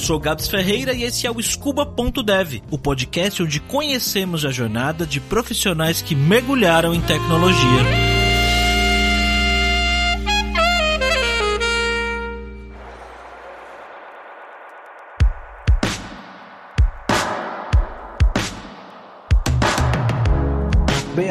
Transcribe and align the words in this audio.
sou 0.00 0.18
Gabs 0.18 0.48
Ferreira 0.48 0.94
e 0.94 1.04
esse 1.04 1.26
é 1.26 1.30
o 1.30 1.40
Scuba.dev, 1.40 2.62
o 2.70 2.78
podcast 2.78 3.42
onde 3.42 3.60
conhecemos 3.60 4.44
a 4.44 4.50
jornada 4.50 5.06
de 5.06 5.20
profissionais 5.20 6.00
que 6.00 6.14
mergulharam 6.14 6.94
em 6.94 7.00
tecnologia. 7.02 8.09